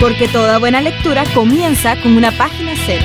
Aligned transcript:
Porque 0.00 0.28
toda 0.28 0.58
buena 0.58 0.80
lectura 0.80 1.24
comienza 1.34 2.00
con 2.00 2.16
una 2.16 2.30
página 2.30 2.72
cero. 2.86 3.04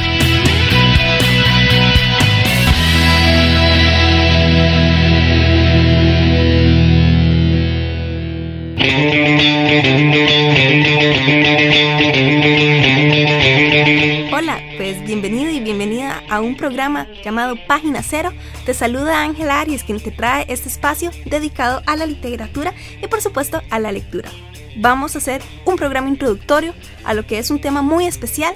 Hola, 14.32 14.62
pues 14.78 15.04
bienvenido 15.04 15.50
y 15.50 15.62
bienvenida 15.62 16.22
a 16.30 16.42
un 16.42 16.56
programa 16.56 17.08
llamado 17.26 17.56
Página 17.68 18.04
Cero. 18.04 18.32
Te 18.68 18.76
saluda 18.76 19.23
Ángel 19.23 19.50
Arias, 19.50 19.84
quien 19.84 20.00
te 20.00 20.12
trae 20.12 20.46
este 20.48 20.70
espacio 20.70 21.10
dedicado 21.26 21.82
a 21.88 21.96
la 21.96 22.06
literatura 22.06 22.72
y 23.02 23.08
por 23.08 23.20
supuesto 23.20 23.64
a 23.72 23.80
la 23.80 23.92
lectura 23.92 24.30
vamos 24.77 25.16
a 25.16 25.20
hacer 25.20 25.41
un 25.66 25.76
programa 25.76 26.09
introductorio 26.09 26.73
a 27.03 27.14
lo 27.14 27.25
que 27.25 27.39
es 27.39 27.50
un 27.50 27.59
tema 27.59 27.81
muy 27.81 28.06
especial, 28.06 28.53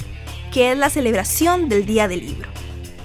que 0.52 0.72
es 0.72 0.78
la 0.78 0.89
celebración 0.89 1.69
del 1.69 1.86
Día 1.86 2.08
del 2.08 2.22
Libro. 2.22 2.50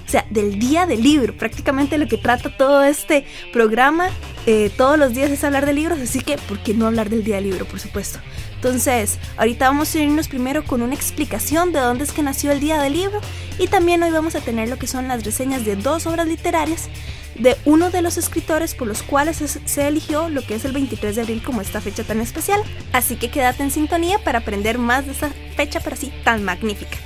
O 0.05 0.09
sea, 0.09 0.25
del 0.29 0.59
Día 0.59 0.85
del 0.85 1.01
Libro, 1.01 1.35
prácticamente 1.35 1.97
lo 1.97 2.07
que 2.07 2.17
trata 2.17 2.55
todo 2.55 2.83
este 2.83 3.25
programa, 3.51 4.09
eh, 4.45 4.69
todos 4.77 4.97
los 4.99 5.13
días 5.13 5.31
es 5.31 5.43
hablar 5.43 5.65
de 5.65 5.73
libros, 5.73 5.99
así 5.99 6.19
que, 6.19 6.37
¿por 6.37 6.59
qué 6.59 6.73
no 6.73 6.85
hablar 6.85 7.09
del 7.09 7.23
Día 7.23 7.35
del 7.35 7.45
Libro, 7.45 7.65
por 7.65 7.79
supuesto? 7.79 8.19
Entonces, 8.55 9.17
ahorita 9.37 9.67
vamos 9.67 9.93
a 9.93 9.99
irnos 9.99 10.27
primero 10.27 10.63
con 10.63 10.81
una 10.81 10.93
explicación 10.93 11.73
de 11.73 11.79
dónde 11.79 12.03
es 12.03 12.11
que 12.11 12.21
nació 12.21 12.51
el 12.51 12.59
Día 12.59 12.81
del 12.81 12.93
Libro 12.93 13.19
y 13.59 13.67
también 13.67 14.03
hoy 14.03 14.11
vamos 14.11 14.35
a 14.35 14.39
tener 14.39 14.69
lo 14.69 14.77
que 14.77 14.87
son 14.87 15.07
las 15.07 15.25
reseñas 15.25 15.65
de 15.65 15.75
dos 15.75 16.05
obras 16.05 16.27
literarias 16.27 16.89
de 17.35 17.57
uno 17.65 17.89
de 17.89 18.01
los 18.01 18.17
escritores 18.17 18.75
por 18.75 18.87
los 18.87 19.03
cuales 19.03 19.37
se 19.37 19.87
eligió 19.87 20.29
lo 20.29 20.41
que 20.41 20.55
es 20.55 20.65
el 20.65 20.71
23 20.71 21.15
de 21.15 21.21
abril 21.21 21.41
como 21.43 21.61
esta 21.61 21.81
fecha 21.81 22.03
tan 22.03 22.21
especial. 22.21 22.61
Así 22.91 23.15
que 23.15 23.29
quédate 23.29 23.63
en 23.63 23.71
sintonía 23.71 24.19
para 24.19 24.39
aprender 24.39 24.77
más 24.77 25.05
de 25.05 25.11
esta 25.13 25.29
fecha 25.55 25.79
para 25.79 25.95
sí 25.95 26.11
tan 26.23 26.43
magnífica. 26.43 26.97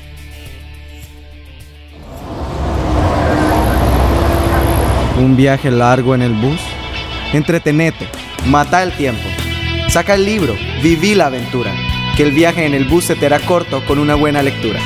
Un 5.20 5.36
viaje 5.36 5.72
largo 5.72 6.14
en 6.14 6.22
el 6.22 6.34
bus. 6.34 6.60
Entretenete, 7.34 8.08
mata 8.46 8.84
el 8.84 8.96
tiempo. 8.96 9.28
Saca 9.90 10.14
el 10.14 10.26
libro, 10.26 10.56
viví 10.84 11.16
la 11.16 11.28
aventura. 11.28 11.74
Que 12.16 12.24
el 12.24 12.32
viaje 12.32 12.66
en 12.66 12.74
el 12.74 12.86
bus 12.86 13.06
se 13.06 13.16
te 13.16 13.26
hará 13.26 13.40
corto 13.40 13.84
con 13.86 14.00
una 14.00 14.16
buena 14.16 14.44
lectura. 14.44 14.80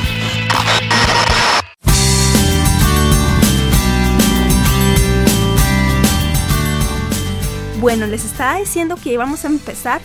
Bueno, 7.82 8.06
les 8.06 8.24
estaba 8.24 8.60
diciendo 8.60 8.94
que 8.94 9.12
íbamos 9.12 9.44
a 9.44 9.48
empezar 9.48 10.00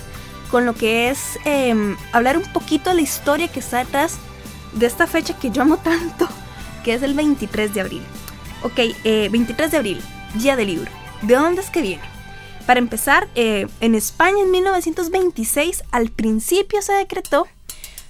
con 0.49 0.65
lo 0.65 0.73
que 0.73 1.11
es 1.11 1.37
em, 1.45 1.95
hablar 2.11 2.35
un 2.35 2.51
poquito 2.51 2.89
de 2.89 2.95
la 2.95 3.01
historia 3.03 3.49
que 3.49 3.59
está 3.59 3.77
detrás 3.77 4.17
de 4.73 4.87
esta 4.87 5.05
fecha 5.05 5.37
que 5.37 5.51
yo 5.51 5.61
amo 5.61 5.77
tanto, 5.83 6.27
que 6.83 6.95
es 6.95 7.03
el 7.03 7.13
23 7.13 7.75
de 7.75 7.81
abril. 7.81 8.01
Ok, 8.63 8.77
23 9.03 9.03
eh, 9.03 9.69
de 9.69 9.77
abril, 9.77 10.01
Día 10.33 10.55
del 10.55 10.69
Libro. 10.69 10.89
¿De 11.21 11.35
dónde 11.35 11.61
es 11.61 11.69
que 11.69 11.83
viene? 11.83 12.01
Para 12.65 12.79
empezar, 12.79 13.27
eh, 13.35 13.67
en 13.79 13.93
España 13.93 14.41
en 14.41 14.49
1926 14.49 15.83
al 15.91 16.09
principio 16.09 16.81
se 16.81 16.93
decretó 16.93 17.45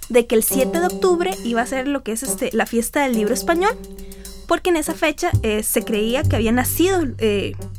de 0.07 0.27
que 0.27 0.35
el 0.35 0.43
7 0.43 0.79
de 0.79 0.85
octubre 0.85 1.31
iba 1.43 1.61
a 1.61 1.67
ser 1.67 1.89
lo 1.89 2.03
que 2.03 2.13
es 2.13 2.23
este, 2.23 2.51
la 2.53 2.67
fiesta 2.67 3.03
del 3.03 3.15
libro 3.17 3.33
español, 3.33 3.77
porque 4.47 4.69
en 4.69 4.77
esa 4.77 4.93
fecha 4.93 5.29
eh, 5.43 5.61
se 5.61 5.83
creía 5.83 6.23
que 6.23 6.37
había 6.37 6.53
nacido 6.53 7.01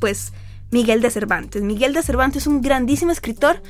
pues 0.00 0.32
Miguel 0.70 1.00
de 1.00 1.10
Cervantes. 1.10 1.62
Miguel 1.62 1.94
de 1.94 2.02
Cervantes 2.02 2.42
es 2.42 2.46
un 2.46 2.60
grandísimo 2.60 3.10
escritor, 3.10 3.62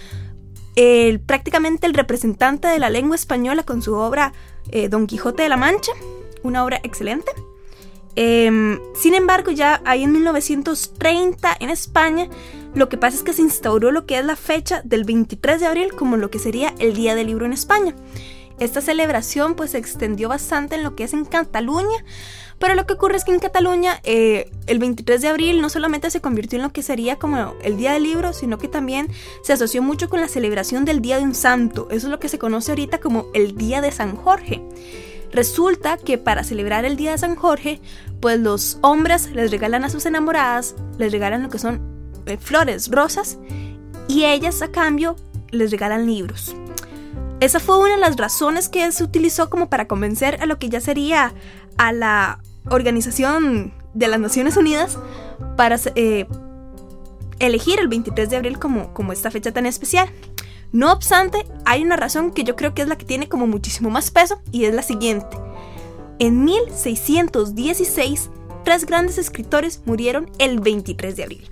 prácticamente 1.26 1.86
el 1.86 1.94
representante 1.94 2.68
de 2.68 2.78
la 2.78 2.88
lengua 2.88 3.16
española 3.16 3.64
con 3.64 3.82
su 3.82 3.94
obra 3.94 4.32
eh, 4.70 4.88
Don 4.88 5.06
Quijote 5.06 5.42
de 5.42 5.48
la 5.48 5.56
Mancha, 5.56 5.92
una 6.42 6.64
obra 6.64 6.80
excelente. 6.82 7.32
Em, 8.14 8.80
sin 8.94 9.14
embargo, 9.14 9.50
ya 9.50 9.80
ahí 9.84 10.02
en 10.02 10.12
1930 10.12 11.56
en 11.60 11.70
España, 11.70 12.28
lo 12.74 12.88
que 12.88 12.96
pasa 12.96 13.16
es 13.16 13.22
que 13.22 13.32
se 13.32 13.42
instauró 13.42 13.90
lo 13.90 14.06
que 14.06 14.18
es 14.18 14.24
la 14.24 14.36
fecha 14.36 14.82
del 14.84 15.04
23 15.04 15.60
de 15.60 15.66
abril 15.66 15.92
como 15.94 16.16
lo 16.16 16.30
que 16.30 16.38
sería 16.38 16.74
el 16.78 16.94
Día 16.94 17.14
del 17.14 17.28
Libro 17.28 17.46
en 17.46 17.52
España. 17.52 17.94
Esta 18.60 18.80
celebración 18.80 19.54
pues 19.54 19.72
se 19.72 19.78
extendió 19.78 20.28
bastante 20.28 20.74
en 20.74 20.82
lo 20.82 20.96
que 20.96 21.04
es 21.04 21.12
en 21.12 21.24
Cataluña, 21.24 22.04
pero 22.58 22.74
lo 22.74 22.86
que 22.86 22.94
ocurre 22.94 23.16
es 23.16 23.24
que 23.24 23.32
en 23.32 23.38
Cataluña 23.38 24.00
eh, 24.02 24.50
el 24.66 24.80
23 24.80 25.22
de 25.22 25.28
abril 25.28 25.60
no 25.60 25.68
solamente 25.68 26.10
se 26.10 26.20
convirtió 26.20 26.56
en 26.56 26.64
lo 26.64 26.72
que 26.72 26.82
sería 26.82 27.16
como 27.16 27.54
el 27.62 27.76
Día 27.76 27.92
del 27.92 28.02
Libro, 28.02 28.32
sino 28.32 28.58
que 28.58 28.66
también 28.66 29.08
se 29.42 29.52
asoció 29.52 29.80
mucho 29.80 30.08
con 30.08 30.20
la 30.20 30.28
celebración 30.28 30.84
del 30.84 31.00
Día 31.00 31.18
de 31.18 31.24
un 31.24 31.34
Santo. 31.34 31.86
Eso 31.90 32.08
es 32.08 32.10
lo 32.10 32.18
que 32.18 32.28
se 32.28 32.38
conoce 32.38 32.72
ahorita 32.72 32.98
como 32.98 33.26
el 33.32 33.56
Día 33.56 33.80
de 33.80 33.92
San 33.92 34.16
Jorge. 34.16 34.60
Resulta 35.30 35.96
que 35.98 36.18
para 36.18 36.42
celebrar 36.42 36.84
el 36.84 36.96
Día 36.96 37.12
de 37.12 37.18
San 37.18 37.36
Jorge, 37.36 37.80
pues 38.20 38.40
los 38.40 38.78
hombres 38.80 39.30
les 39.30 39.50
regalan 39.52 39.84
a 39.84 39.90
sus 39.90 40.06
enamoradas, 40.06 40.74
les 40.98 41.12
regalan 41.12 41.44
lo 41.44 41.48
que 41.48 41.58
son 41.58 41.80
eh, 42.26 42.38
flores, 42.38 42.90
rosas, 42.90 43.38
y 44.08 44.24
ellas 44.24 44.62
a 44.62 44.72
cambio 44.72 45.16
les 45.50 45.70
regalan 45.70 46.06
libros. 46.06 46.56
Esa 47.40 47.60
fue 47.60 47.78
una 47.78 47.90
de 47.90 47.98
las 47.98 48.16
razones 48.16 48.68
que 48.68 48.90
se 48.90 49.04
utilizó 49.04 49.48
como 49.48 49.68
para 49.68 49.86
convencer 49.86 50.42
a 50.42 50.46
lo 50.46 50.58
que 50.58 50.68
ya 50.68 50.80
sería 50.80 51.32
a 51.76 51.92
la 51.92 52.40
Organización 52.68 53.72
de 53.94 54.08
las 54.08 54.20
Naciones 54.20 54.56
Unidas 54.56 54.98
para 55.56 55.78
eh, 55.94 56.26
elegir 57.38 57.78
el 57.78 57.88
23 57.88 58.28
de 58.28 58.36
abril 58.36 58.58
como, 58.58 58.92
como 58.92 59.12
esta 59.12 59.30
fecha 59.30 59.52
tan 59.52 59.66
especial. 59.66 60.08
No 60.72 60.92
obstante, 60.92 61.46
hay 61.64 61.82
una 61.82 61.96
razón 61.96 62.32
que 62.32 62.44
yo 62.44 62.56
creo 62.56 62.74
que 62.74 62.82
es 62.82 62.88
la 62.88 62.98
que 62.98 63.06
tiene 63.06 63.28
como 63.28 63.46
muchísimo 63.46 63.88
más 63.88 64.10
peso 64.10 64.40
y 64.50 64.64
es 64.64 64.74
la 64.74 64.82
siguiente. 64.82 65.36
En 66.18 66.44
1616, 66.44 68.30
tres 68.64 68.84
grandes 68.84 69.16
escritores 69.16 69.80
murieron 69.86 70.30
el 70.38 70.58
23 70.60 71.16
de 71.16 71.22
abril. 71.22 71.50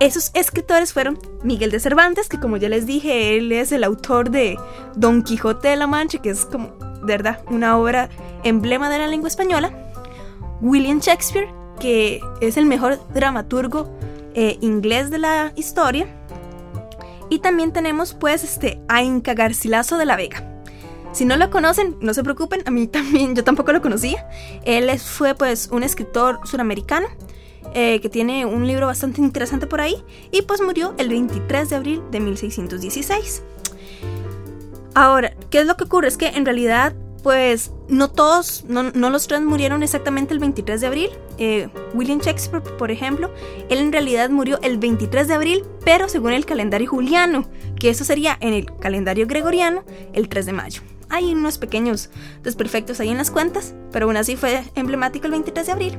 Esos 0.00 0.32
escritores 0.34 0.92
fueron 0.92 1.18
Miguel 1.42 1.70
de 1.70 1.78
Cervantes, 1.78 2.28
que 2.28 2.40
como 2.40 2.56
ya 2.56 2.68
les 2.68 2.84
dije, 2.84 3.36
él 3.36 3.52
es 3.52 3.70
el 3.70 3.84
autor 3.84 4.30
de 4.30 4.58
Don 4.96 5.22
Quijote 5.22 5.68
de 5.68 5.76
la 5.76 5.86
Mancha, 5.86 6.20
que 6.20 6.30
es 6.30 6.44
como, 6.44 6.68
de 7.04 7.12
verdad, 7.12 7.44
una 7.48 7.78
obra 7.78 8.08
emblema 8.42 8.90
de 8.90 8.98
la 8.98 9.06
lengua 9.06 9.28
española. 9.28 9.72
William 10.60 10.98
Shakespeare, 10.98 11.48
que 11.78 12.20
es 12.40 12.56
el 12.56 12.66
mejor 12.66 12.98
dramaturgo 13.14 13.88
eh, 14.34 14.58
inglés 14.60 15.10
de 15.10 15.18
la 15.18 15.52
historia. 15.54 16.06
Y 17.30 17.38
también 17.38 17.72
tenemos 17.72 18.14
pues 18.14 18.42
este, 18.42 18.80
a 18.88 19.02
Inca 19.02 19.34
Garcilaso 19.34 19.96
de 19.96 20.06
la 20.06 20.16
Vega. 20.16 20.50
Si 21.12 21.24
no 21.24 21.36
lo 21.36 21.50
conocen, 21.50 21.96
no 22.00 22.12
se 22.14 22.24
preocupen, 22.24 22.62
a 22.66 22.72
mí 22.72 22.86
también, 22.88 23.36
yo 23.36 23.44
tampoco 23.44 23.72
lo 23.72 23.80
conocía. 23.80 24.28
Él 24.64 24.90
fue 24.98 25.36
pues 25.36 25.68
un 25.70 25.84
escritor 25.84 26.40
suramericano 26.44 27.06
eh, 27.74 28.00
que 28.00 28.08
tiene 28.08 28.46
un 28.46 28.66
libro 28.66 28.86
bastante 28.86 29.20
interesante 29.20 29.66
por 29.66 29.80
ahí, 29.80 29.96
y 30.30 30.42
pues 30.42 30.62
murió 30.62 30.94
el 30.98 31.08
23 31.08 31.68
de 31.68 31.76
abril 31.76 32.02
de 32.10 32.20
1616. 32.20 33.42
Ahora, 34.94 35.34
¿qué 35.50 35.58
es 35.60 35.66
lo 35.66 35.76
que 35.76 35.84
ocurre? 35.84 36.06
Es 36.06 36.16
que 36.16 36.28
en 36.28 36.44
realidad, 36.44 36.94
pues 37.24 37.72
no 37.88 38.10
todos, 38.10 38.64
no, 38.68 38.84
los 38.92 39.26
tres 39.26 39.40
murieron 39.42 39.82
exactamente 39.82 40.32
el 40.32 40.40
23 40.40 40.80
de 40.80 40.86
abril. 40.86 41.10
Eh, 41.38 41.68
William 41.94 42.20
Shakespeare, 42.20 42.62
por 42.62 42.92
ejemplo, 42.92 43.30
él 43.68 43.78
en 43.78 43.92
realidad 43.92 44.30
murió 44.30 44.60
el 44.62 44.78
23 44.78 45.26
de 45.26 45.34
abril, 45.34 45.64
pero 45.84 46.08
según 46.08 46.32
el 46.32 46.46
calendario 46.46 46.88
juliano, 46.88 47.44
que 47.78 47.90
eso 47.90 48.04
sería 48.04 48.38
en 48.40 48.54
el 48.54 48.66
calendario 48.76 49.26
gregoriano 49.26 49.82
el 50.12 50.28
3 50.28 50.46
de 50.46 50.52
mayo. 50.52 50.82
Hay 51.08 51.32
unos 51.32 51.58
pequeños 51.58 52.10
desperfectos 52.42 53.00
ahí 53.00 53.10
en 53.10 53.18
las 53.18 53.30
cuentas, 53.30 53.74
pero 53.90 54.06
aún 54.06 54.16
así 54.16 54.36
fue 54.36 54.62
emblemático 54.74 55.26
el 55.26 55.32
23 55.32 55.66
de 55.66 55.72
abril. 55.72 55.98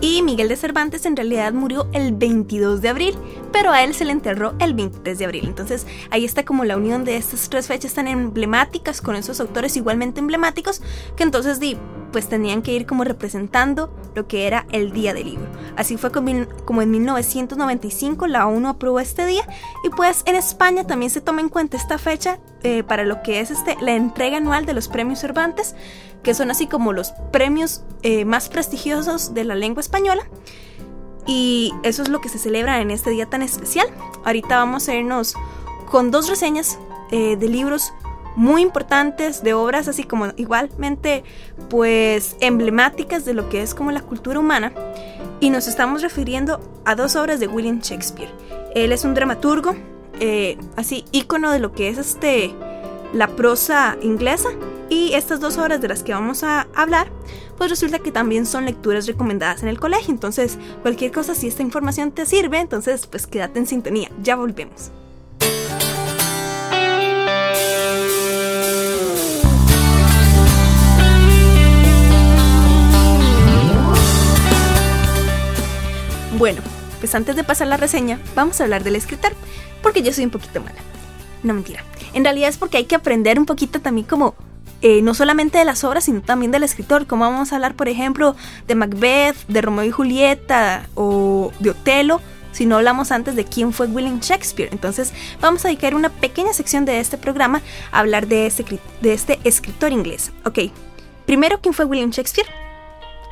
Y 0.00 0.22
Miguel 0.22 0.48
de 0.48 0.56
Cervantes 0.56 1.06
en 1.06 1.16
realidad 1.16 1.52
murió 1.52 1.88
el 1.92 2.12
22 2.12 2.80
de 2.80 2.88
abril, 2.88 3.18
pero 3.52 3.72
a 3.72 3.82
él 3.82 3.94
se 3.94 4.04
le 4.04 4.12
enterró 4.12 4.54
el 4.60 4.74
23 4.74 5.18
de 5.18 5.24
abril. 5.24 5.44
Entonces 5.46 5.86
ahí 6.10 6.24
está 6.24 6.44
como 6.44 6.64
la 6.64 6.76
unión 6.76 7.04
de 7.04 7.16
estas 7.16 7.48
tres 7.50 7.66
fechas 7.66 7.94
tan 7.94 8.06
emblemáticas 8.06 9.00
con 9.00 9.16
esos 9.16 9.40
autores 9.40 9.76
igualmente 9.76 10.20
emblemáticos, 10.20 10.82
que 11.16 11.24
entonces 11.24 11.58
di, 11.58 11.76
pues 12.12 12.28
tenían 12.28 12.62
que 12.62 12.72
ir 12.72 12.86
como 12.86 13.04
representando 13.04 13.92
lo 14.14 14.26
que 14.26 14.46
era 14.46 14.66
el 14.72 14.92
Día 14.92 15.14
del 15.14 15.26
Libro. 15.26 15.46
Así 15.76 15.96
fue 15.96 16.10
como 16.10 16.82
en 16.82 16.90
1995 16.90 18.26
la 18.26 18.46
ONU 18.46 18.68
aprobó 18.68 19.00
este 19.00 19.26
día 19.26 19.46
y 19.84 19.90
pues 19.90 20.22
en 20.26 20.36
España 20.36 20.86
también 20.86 21.10
se 21.10 21.20
toma 21.20 21.40
en 21.40 21.48
cuenta 21.48 21.76
esta 21.76 21.98
fecha 21.98 22.38
eh, 22.62 22.82
para 22.82 23.04
lo 23.04 23.22
que 23.22 23.40
es 23.40 23.50
este, 23.50 23.76
la 23.80 23.94
entrega 23.94 24.38
anual 24.38 24.66
de 24.66 24.74
los 24.74 24.88
premios 24.88 25.20
Cervantes, 25.20 25.74
que 26.22 26.34
son 26.34 26.50
así 26.50 26.66
como 26.66 26.92
los 26.92 27.12
premios 27.32 27.82
eh, 28.02 28.24
más 28.24 28.48
prestigiosos 28.48 29.34
de 29.34 29.44
la 29.44 29.54
lengua 29.54 29.80
española. 29.80 30.22
Y 31.26 31.74
eso 31.82 32.02
es 32.02 32.08
lo 32.08 32.20
que 32.20 32.30
se 32.30 32.38
celebra 32.38 32.80
en 32.80 32.90
este 32.90 33.10
día 33.10 33.26
tan 33.26 33.42
especial. 33.42 33.86
Ahorita 34.24 34.56
vamos 34.56 34.88
a 34.88 34.94
irnos 34.94 35.34
con 35.90 36.10
dos 36.10 36.28
reseñas 36.28 36.78
eh, 37.10 37.36
de 37.36 37.48
libros 37.48 37.92
muy 38.38 38.62
importantes, 38.62 39.42
de 39.42 39.52
obras 39.52 39.88
así 39.88 40.04
como 40.04 40.28
igualmente 40.36 41.24
pues 41.68 42.36
emblemáticas 42.40 43.24
de 43.24 43.34
lo 43.34 43.48
que 43.48 43.62
es 43.62 43.74
como 43.74 43.90
la 43.90 44.00
cultura 44.00 44.38
humana. 44.38 44.72
Y 45.40 45.50
nos 45.50 45.66
estamos 45.66 46.02
refiriendo 46.02 46.60
a 46.84 46.94
dos 46.94 47.16
obras 47.16 47.40
de 47.40 47.48
William 47.48 47.80
Shakespeare. 47.80 48.30
Él 48.74 48.92
es 48.92 49.04
un 49.04 49.14
dramaturgo, 49.14 49.74
eh, 50.20 50.56
así 50.76 51.04
ícono 51.10 51.50
de 51.50 51.58
lo 51.58 51.72
que 51.72 51.88
es 51.88 51.98
este 51.98 52.54
la 53.12 53.26
prosa 53.26 53.96
inglesa. 54.02 54.50
Y 54.88 55.12
estas 55.14 55.40
dos 55.40 55.58
obras 55.58 55.80
de 55.80 55.88
las 55.88 56.02
que 56.02 56.14
vamos 56.14 56.44
a 56.44 56.66
hablar 56.74 57.10
pues 57.58 57.70
resulta 57.70 57.98
que 57.98 58.12
también 58.12 58.46
son 58.46 58.64
lecturas 58.66 59.08
recomendadas 59.08 59.64
en 59.64 59.68
el 59.68 59.80
colegio. 59.80 60.14
Entonces, 60.14 60.58
cualquier 60.80 61.10
cosa, 61.10 61.34
si 61.34 61.48
esta 61.48 61.62
información 61.62 62.12
te 62.12 62.24
sirve, 62.24 62.60
entonces 62.60 63.08
pues 63.08 63.26
quédate 63.26 63.58
en 63.58 63.66
sintonía. 63.66 64.10
Ya 64.22 64.36
volvemos. 64.36 64.92
Bueno, 76.38 76.62
pues 77.00 77.16
antes 77.16 77.34
de 77.34 77.42
pasar 77.42 77.66
la 77.66 77.76
reseña, 77.76 78.20
vamos 78.36 78.60
a 78.60 78.64
hablar 78.64 78.84
del 78.84 78.94
escritor, 78.94 79.32
porque 79.82 80.02
yo 80.02 80.12
soy 80.12 80.24
un 80.24 80.30
poquito 80.30 80.60
mala. 80.60 80.78
No 81.42 81.52
mentira. 81.52 81.82
En 82.14 82.22
realidad 82.22 82.48
es 82.48 82.56
porque 82.56 82.76
hay 82.76 82.84
que 82.84 82.94
aprender 82.94 83.40
un 83.40 83.46
poquito 83.46 83.80
también 83.80 84.06
como 84.06 84.36
eh, 84.80 85.02
no 85.02 85.14
solamente 85.14 85.58
de 85.58 85.64
las 85.64 85.82
obras, 85.82 86.04
sino 86.04 86.22
también 86.22 86.52
del 86.52 86.62
escritor. 86.62 87.08
Como 87.08 87.24
vamos 87.24 87.52
a 87.52 87.56
hablar, 87.56 87.74
por 87.74 87.88
ejemplo, 87.88 88.36
de 88.68 88.76
Macbeth, 88.76 89.36
de 89.48 89.60
Romeo 89.60 89.84
y 89.84 89.90
Julieta 89.90 90.88
o 90.94 91.50
de 91.58 91.70
Otelo, 91.70 92.20
si 92.52 92.66
no 92.66 92.76
hablamos 92.76 93.10
antes 93.10 93.34
de 93.34 93.44
quién 93.44 93.72
fue 93.72 93.88
William 93.88 94.20
Shakespeare. 94.20 94.68
Entonces, 94.70 95.12
vamos 95.40 95.64
a 95.64 95.68
dedicar 95.68 95.96
una 95.96 96.08
pequeña 96.08 96.52
sección 96.52 96.84
de 96.84 97.00
este 97.00 97.18
programa 97.18 97.62
a 97.90 97.98
hablar 97.98 98.28
de 98.28 98.46
este, 98.46 98.64
de 99.00 99.12
este 99.12 99.40
escritor 99.42 99.90
inglés. 99.90 100.30
Ok, 100.44 100.70
primero, 101.26 101.58
¿quién 101.60 101.74
fue 101.74 101.84
William 101.84 102.10
Shakespeare? 102.10 102.48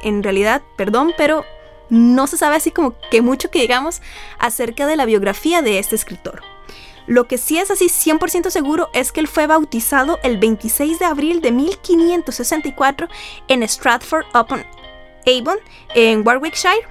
En 0.03 0.25
realidad, 0.25 0.63
perdón, 0.77 1.13
pero 1.17 1.45
no 1.89 2.27
se 2.27 2.37
sabe 2.37 2.57
así 2.57 2.71
como 2.71 2.95
que 3.11 3.23
mucho 3.23 3.51
que 3.51 3.61
digamos 3.61 4.03
acerca 4.39 4.87
de 4.87 4.97
la 4.97 5.05
biografía 5.05 5.63
de 5.63 5.79
este 5.79 5.95
escritor. 5.97 6.43
Lo 7.07 7.29
que 7.29 7.39
sí 7.39 7.59
es 7.59 7.71
así 7.71 7.87
100% 7.87 8.51
seguro 8.51 8.89
es 8.93 9.13
que 9.13 9.21
él 9.21 9.29
fue 9.29 9.47
bautizado 9.47 10.19
el 10.25 10.39
26 10.39 10.99
de 10.99 11.05
abril 11.05 11.41
de 11.41 11.53
1564 11.53 13.09
en 13.49 13.63
Stratford 13.63 14.27
upon 14.35 14.65
Avon, 15.27 15.59
en 15.95 16.27
Warwickshire. 16.27 16.87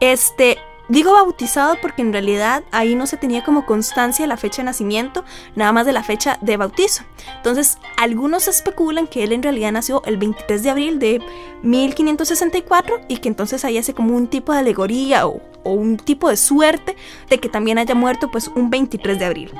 Este, 0.00 0.58
Digo 0.90 1.12
bautizado 1.12 1.76
porque 1.80 2.02
en 2.02 2.12
realidad 2.12 2.64
ahí 2.72 2.96
no 2.96 3.06
se 3.06 3.16
tenía 3.16 3.44
como 3.44 3.64
constancia 3.64 4.26
la 4.26 4.36
fecha 4.36 4.62
de 4.62 4.66
nacimiento, 4.66 5.24
nada 5.54 5.70
más 5.70 5.86
de 5.86 5.92
la 5.92 6.02
fecha 6.02 6.36
de 6.40 6.56
bautizo. 6.56 7.04
Entonces, 7.36 7.78
algunos 7.96 8.48
especulan 8.48 9.06
que 9.06 9.22
él 9.22 9.30
en 9.32 9.44
realidad 9.44 9.70
nació 9.70 10.02
el 10.04 10.16
23 10.16 10.64
de 10.64 10.70
abril 10.70 10.98
de 10.98 11.22
1564 11.62 13.02
y 13.06 13.18
que 13.18 13.28
entonces 13.28 13.64
ahí 13.64 13.78
hace 13.78 13.94
como 13.94 14.16
un 14.16 14.26
tipo 14.26 14.52
de 14.52 14.58
alegoría 14.58 15.28
o, 15.28 15.40
un 15.62 15.96
tipo 15.96 16.28
de 16.28 16.36
suerte 16.36 16.96
de 17.28 17.38
que 17.38 17.48
también 17.48 17.78
haya 17.78 17.94
muerto 17.94 18.28
pues 18.32 18.48
un 18.48 18.68
23 18.68 19.16
de 19.16 19.24
abril. 19.24 19.52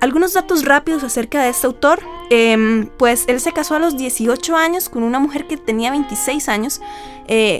Algunos 0.00 0.32
datos 0.32 0.64
rápidos 0.64 1.04
acerca 1.04 1.42
de 1.42 1.50
este 1.50 1.66
autor, 1.66 2.00
em, 2.30 2.86
pues 2.96 3.24
él 3.28 3.40
se 3.40 3.52
casó 3.52 3.74
a 3.74 3.78
los 3.78 3.98
18 3.98 4.56
años 4.56 4.88
con 4.88 5.02
una 5.02 5.18
mujer 5.18 5.46
que 5.46 5.58
tenía 5.58 5.90
26 5.90 6.48
años, 6.48 6.80
eh, 7.28 7.58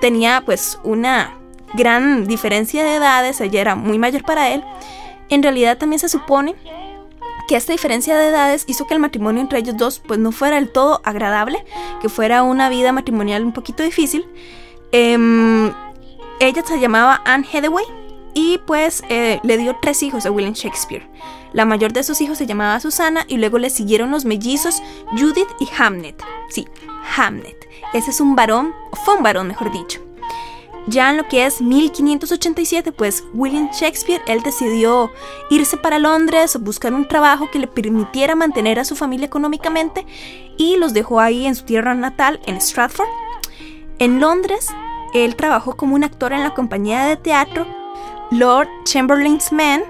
tenía 0.00 0.42
pues 0.46 0.78
una 0.84 1.39
gran 1.74 2.26
diferencia 2.26 2.84
de 2.84 2.96
edades, 2.96 3.40
ella 3.40 3.60
era 3.60 3.74
muy 3.74 3.98
mayor 3.98 4.24
para 4.24 4.50
él, 4.50 4.64
en 5.28 5.42
realidad 5.42 5.78
también 5.78 6.00
se 6.00 6.08
supone 6.08 6.54
que 7.48 7.56
esta 7.56 7.72
diferencia 7.72 8.16
de 8.16 8.28
edades 8.28 8.64
hizo 8.68 8.86
que 8.86 8.94
el 8.94 9.00
matrimonio 9.00 9.40
entre 9.40 9.58
ellos 9.58 9.76
dos 9.76 10.00
pues 10.06 10.20
no 10.20 10.30
fuera 10.30 10.56
del 10.56 10.70
todo 10.70 11.00
agradable, 11.04 11.64
que 12.00 12.08
fuera 12.08 12.42
una 12.42 12.68
vida 12.68 12.92
matrimonial 12.92 13.44
un 13.44 13.52
poquito 13.52 13.82
difícil. 13.82 14.24
Em, 14.92 15.72
ella 16.38 16.62
se 16.64 16.78
llamaba 16.78 17.22
Anne 17.24 17.46
Hathaway 17.52 17.84
y 18.34 18.58
pues 18.58 19.02
eh, 19.08 19.40
le 19.42 19.56
dio 19.56 19.76
tres 19.82 20.02
hijos 20.02 20.26
a 20.26 20.30
William 20.30 20.54
Shakespeare. 20.54 21.08
La 21.52 21.64
mayor 21.64 21.92
de 21.92 22.04
sus 22.04 22.20
hijos 22.20 22.38
se 22.38 22.46
llamaba 22.46 22.78
Susana 22.78 23.24
y 23.26 23.38
luego 23.38 23.58
le 23.58 23.70
siguieron 23.70 24.10
los 24.10 24.24
mellizos 24.24 24.82
Judith 25.18 25.48
y 25.58 25.68
Hamnet. 25.76 26.22
Sí, 26.48 26.68
Hamnet. 27.16 27.68
Ese 27.92 28.10
es 28.10 28.20
un 28.20 28.36
varón, 28.36 28.72
o 28.92 28.96
fue 28.96 29.16
un 29.16 29.24
varón 29.24 29.48
mejor 29.48 29.72
dicho. 29.72 30.00
Ya 30.86 31.10
en 31.10 31.18
lo 31.18 31.28
que 31.28 31.46
es 31.46 31.60
1587, 31.60 32.92
pues 32.92 33.24
William 33.34 33.70
Shakespeare, 33.72 34.22
él 34.26 34.42
decidió 34.42 35.10
irse 35.50 35.76
para 35.76 35.98
Londres, 35.98 36.58
buscar 36.60 36.94
un 36.94 37.06
trabajo 37.06 37.50
que 37.50 37.58
le 37.58 37.66
permitiera 37.66 38.34
mantener 38.34 38.78
a 38.78 38.84
su 38.84 38.96
familia 38.96 39.26
económicamente 39.26 40.06
y 40.56 40.76
los 40.76 40.92
dejó 40.92 41.20
ahí 41.20 41.46
en 41.46 41.54
su 41.54 41.64
tierra 41.64 41.94
natal, 41.94 42.40
en 42.46 42.60
Stratford. 42.60 43.08
En 43.98 44.20
Londres, 44.20 44.68
él 45.12 45.36
trabajó 45.36 45.76
como 45.76 45.94
un 45.94 46.04
actor 46.04 46.32
en 46.32 46.42
la 46.42 46.54
compañía 46.54 47.04
de 47.04 47.16
teatro 47.16 47.66
Lord 48.30 48.68
Chamberlain's 48.84 49.52
Men, 49.52 49.82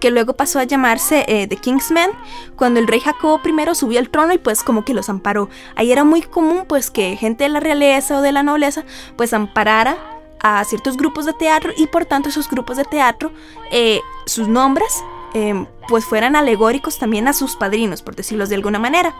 que 0.00 0.10
luego 0.10 0.34
pasó 0.34 0.58
a 0.58 0.64
llamarse 0.64 1.24
eh, 1.28 1.46
The 1.46 1.56
King's 1.56 1.90
Men, 1.90 2.10
cuando 2.56 2.80
el 2.80 2.86
rey 2.86 3.00
Jacobo 3.00 3.40
I 3.44 3.74
subió 3.74 3.98
al 3.98 4.10
trono 4.10 4.32
y 4.32 4.38
pues 4.38 4.62
como 4.62 4.84
que 4.84 4.92
los 4.92 5.08
amparó. 5.08 5.48
Ahí 5.76 5.92
era 5.92 6.04
muy 6.04 6.22
común 6.22 6.64
pues 6.68 6.90
que 6.90 7.16
gente 7.16 7.44
de 7.44 7.50
la 7.50 7.60
realeza 7.60 8.18
o 8.18 8.22
de 8.22 8.32
la 8.32 8.42
nobleza 8.42 8.84
pues 9.16 9.32
amparara 9.32 9.96
a 10.46 10.64
ciertos 10.64 10.96
grupos 10.96 11.26
de 11.26 11.32
teatro 11.32 11.72
y 11.76 11.88
por 11.88 12.04
tanto 12.04 12.28
esos 12.28 12.48
grupos 12.48 12.76
de 12.76 12.84
teatro, 12.84 13.32
eh, 13.72 14.00
sus 14.26 14.46
nombres, 14.46 15.02
em, 15.34 15.66
pues 15.88 16.04
fueran 16.04 16.36
alegóricos 16.36 17.00
también 17.00 17.26
a 17.26 17.32
sus 17.32 17.56
padrinos, 17.56 18.00
por 18.00 18.14
decirlo 18.14 18.46
de 18.46 18.54
alguna 18.54 18.78
manera. 18.78 19.12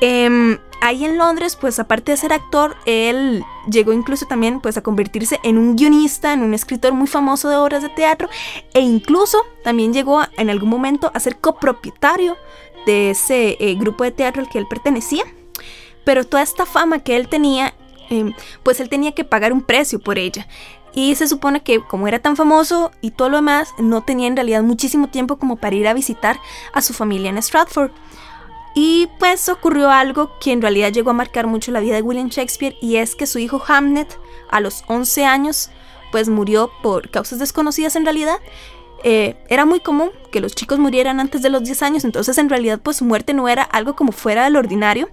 Em, 0.00 0.58
ahí 0.80 1.04
en 1.04 1.18
Londres, 1.18 1.56
pues 1.60 1.78
aparte 1.78 2.12
de 2.12 2.16
ser 2.16 2.32
actor, 2.32 2.74
él 2.86 3.44
llegó 3.70 3.92
incluso 3.92 4.24
también 4.24 4.60
pues 4.62 4.78
a 4.78 4.82
convertirse 4.82 5.38
en 5.42 5.58
un 5.58 5.76
guionista, 5.76 6.32
en 6.32 6.42
un 6.42 6.54
escritor 6.54 6.94
muy 6.94 7.06
famoso 7.06 7.50
de 7.50 7.56
obras 7.56 7.82
de 7.82 7.90
teatro 7.90 8.30
e 8.72 8.80
incluso 8.80 9.44
también 9.62 9.92
llegó 9.92 10.22
en 10.38 10.48
algún 10.48 10.70
momento 10.70 11.10
a 11.12 11.20
ser 11.20 11.36
copropietario 11.36 12.38
de 12.86 13.10
ese 13.10 13.58
eh, 13.60 13.74
grupo 13.74 14.04
de 14.04 14.12
teatro 14.12 14.40
al 14.40 14.48
que 14.48 14.56
él 14.56 14.66
pertenecía. 14.70 15.24
Pero 16.02 16.24
toda 16.24 16.42
esta 16.42 16.64
fama 16.64 17.00
que 17.00 17.16
él 17.16 17.28
tenía 17.28 17.69
Em, 18.10 18.34
pues 18.64 18.80
él 18.80 18.88
tenía 18.88 19.12
que 19.12 19.24
pagar 19.24 19.52
un 19.52 19.62
precio 19.62 20.00
por 20.00 20.18
ella. 20.18 20.46
Y 20.92 21.14
se 21.14 21.28
supone 21.28 21.62
que 21.62 21.80
como 21.80 22.08
era 22.08 22.18
tan 22.18 22.36
famoso 22.36 22.90
y 23.00 23.12
todo 23.12 23.28
lo 23.28 23.36
demás, 23.36 23.72
no 23.78 24.02
tenía 24.02 24.26
en 24.26 24.36
realidad 24.36 24.62
muchísimo 24.62 25.08
tiempo 25.08 25.38
como 25.38 25.56
para 25.56 25.76
ir 25.76 25.86
a 25.86 25.94
visitar 25.94 26.38
a 26.74 26.82
su 26.82 26.92
familia 26.92 27.30
en 27.30 27.38
Stratford. 27.38 27.92
Y 28.74 29.08
pues 29.18 29.48
ocurrió 29.48 29.90
algo 29.90 30.38
que 30.40 30.52
en 30.52 30.62
realidad 30.62 30.92
llegó 30.92 31.10
a 31.10 31.14
marcar 31.14 31.46
mucho 31.46 31.72
la 31.72 31.80
vida 31.80 31.94
de 31.94 32.02
William 32.02 32.28
Shakespeare 32.28 32.76
y 32.80 32.96
es 32.96 33.14
que 33.14 33.26
su 33.26 33.38
hijo 33.38 33.62
Hamnet 33.66 34.18
a 34.50 34.60
los 34.60 34.84
11 34.88 35.24
años 35.24 35.70
pues 36.12 36.28
murió 36.28 36.70
por 36.82 37.10
causas 37.10 37.38
desconocidas 37.38 37.96
en 37.96 38.04
realidad. 38.04 38.38
Eh, 39.02 39.36
era 39.48 39.64
muy 39.64 39.80
común 39.80 40.10
que 40.30 40.40
los 40.40 40.54
chicos 40.54 40.78
murieran 40.78 41.20
antes 41.20 41.40
de 41.42 41.50
los 41.50 41.64
10 41.64 41.82
años, 41.82 42.04
entonces 42.04 42.36
en 42.36 42.50
realidad 42.50 42.80
pues 42.82 42.98
su 42.98 43.04
muerte 43.04 43.32
no 43.32 43.48
era 43.48 43.62
algo 43.62 43.96
como 43.96 44.12
fuera 44.12 44.44
del 44.44 44.56
ordinario, 44.56 45.08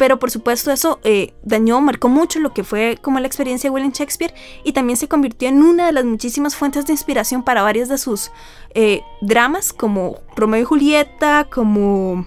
pero 0.00 0.18
por 0.18 0.30
supuesto 0.30 0.72
eso 0.72 0.98
eh, 1.04 1.34
dañó, 1.42 1.78
marcó 1.82 2.08
mucho 2.08 2.40
lo 2.40 2.54
que 2.54 2.64
fue 2.64 2.98
como 3.02 3.20
la 3.20 3.26
experiencia 3.26 3.68
de 3.68 3.74
William 3.74 3.92
Shakespeare 3.92 4.32
y 4.64 4.72
también 4.72 4.96
se 4.96 5.08
convirtió 5.08 5.46
en 5.50 5.62
una 5.62 5.84
de 5.84 5.92
las 5.92 6.06
muchísimas 6.06 6.56
fuentes 6.56 6.86
de 6.86 6.94
inspiración 6.94 7.42
para 7.42 7.60
varios 7.60 7.90
de 7.90 7.98
sus 7.98 8.30
eh, 8.72 9.02
dramas 9.20 9.74
como 9.74 10.20
Romeo 10.34 10.62
y 10.62 10.64
Julieta, 10.64 11.48
como 11.50 12.24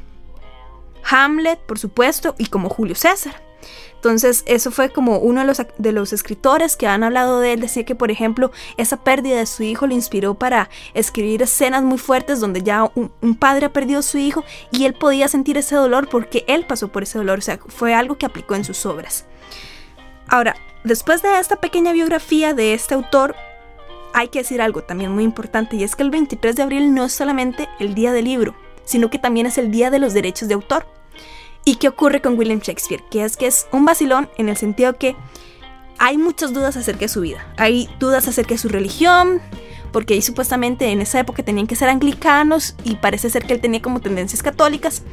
Hamlet, 1.03 1.61
por 1.61 1.79
supuesto, 1.79 2.35
y 2.37 2.45
como 2.45 2.69
Julio 2.69 2.93
César. 2.93 3.42
Entonces, 4.03 4.43
eso 4.47 4.69
fue 4.69 4.89
como 4.89 5.19
uno 5.19 5.39
de 5.39 5.47
los, 5.47 5.61
de 5.77 5.91
los 5.93 6.11
escritores 6.11 6.75
que 6.75 6.87
han 6.87 7.05
hablado 7.05 7.39
de 7.39 7.53
él. 7.53 7.61
Decía 7.61 7.85
que, 7.85 7.95
por 7.95 8.11
ejemplo, 8.11 8.51
esa 8.75 8.97
pérdida 8.97 9.37
de 9.37 9.45
su 9.45 9.63
hijo 9.63 9.87
le 9.87 9.95
inspiró 9.95 10.33
para 10.33 10.69
escribir 10.93 11.41
escenas 11.41 11.83
muy 11.83 11.97
fuertes 11.97 12.41
donde 12.41 12.63
ya 12.63 12.91
un, 12.95 13.35
padre 13.35 13.67
ha 13.67 13.71
perdido 13.71 14.01
a 14.01 14.03
su 14.03 14.17
hijo 14.17 14.43
y 14.71 14.83
él 14.83 14.93
podía 14.93 15.29
sentir 15.29 15.57
ese 15.57 15.77
dolor 15.77 16.09
porque 16.09 16.43
él 16.49 16.65
pasó 16.67 16.89
por 16.89 17.03
ese 17.03 17.17
dolor. 17.17 17.39
O 17.39 17.41
sea, 17.41 17.57
fue 17.69 17.93
algo 17.93 18.17
que 18.17 18.25
aplicó 18.25 18.55
en 18.55 18.65
sus 18.65 18.85
obras. 18.85 19.25
Ahora, 20.27 20.57
después 20.83 21.21
de 21.21 21.39
esta 21.39 21.61
pequeña 21.61 21.93
biografía 21.93 22.53
de 22.53 22.73
este 22.73 22.95
autor, 22.95 23.37
hay 24.13 24.27
que 24.27 24.39
decir 24.39 24.61
algo 24.61 24.83
también 24.83 25.13
muy 25.13 25.23
importante 25.23 25.77
y 25.77 25.83
es 25.85 25.95
que 25.95 26.03
el 26.03 26.11
23 26.11 26.57
de 26.57 26.63
abril 26.63 26.93
no 26.93 27.05
es 27.05 27.13
solamente 27.13 27.69
el 27.79 27.95
día 27.95 28.11
del 28.11 28.25
libro, 28.25 28.53
sino 28.83 29.09
que 29.09 29.17
también 29.17 29.45
es 29.45 29.57
el 29.57 29.71
día 29.71 29.89
de 29.89 29.99
los 29.99 30.13
derechos 30.13 30.49
de 30.49 30.55
autor. 30.55 30.85
¿Y 31.65 31.75
qué 31.75 31.87
ocurre 31.87 32.21
con 32.21 32.37
William 32.37 32.59
Shakespeare? 32.59 33.03
Que 33.09 33.23
es 33.23 33.37
que 33.37 33.47
es 33.47 33.67
un 33.71 33.85
vacilón 33.85 34.29
en 34.37 34.49
el 34.49 34.57
sentido 34.57 34.97
que 34.97 35.15
hay 35.97 36.17
muchas 36.17 36.53
dudas 36.53 36.75
acerca 36.75 37.01
de 37.01 37.07
su 37.07 37.21
vida. 37.21 37.45
Hay 37.57 37.89
dudas 37.99 38.27
acerca 38.27 38.55
de 38.55 38.57
su 38.57 38.67
religión, 38.67 39.41
porque 39.93 40.15
ahí 40.15 40.21
supuestamente 40.21 40.87
en 40.91 40.99
esa 40.99 41.19
época 41.19 41.43
tenían 41.43 41.67
que 41.67 41.75
ser 41.75 41.87
anglicanos 41.87 42.75
y 42.83 42.95
parece 42.95 43.29
ser 43.29 43.45
que 43.45 43.53
él 43.53 43.61
tenía 43.61 43.81
como 43.81 44.01
tendencias 44.01 44.43
católicas. 44.43 45.03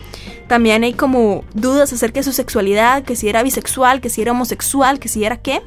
También 0.49 0.83
hay 0.83 0.95
como 0.95 1.45
dudas 1.55 1.93
acerca 1.93 2.21
de 2.21 2.25
su 2.25 2.33
sexualidad, 2.33 3.05
que 3.05 3.15
si 3.15 3.29
era 3.29 3.45
bisexual, 3.45 4.01
que 4.01 4.11
si 4.11 4.23
era 4.23 4.33
homosexual, 4.33 4.99
que 4.99 5.09
si 5.09 5.25
era 5.25 5.37
qué. 5.37 5.63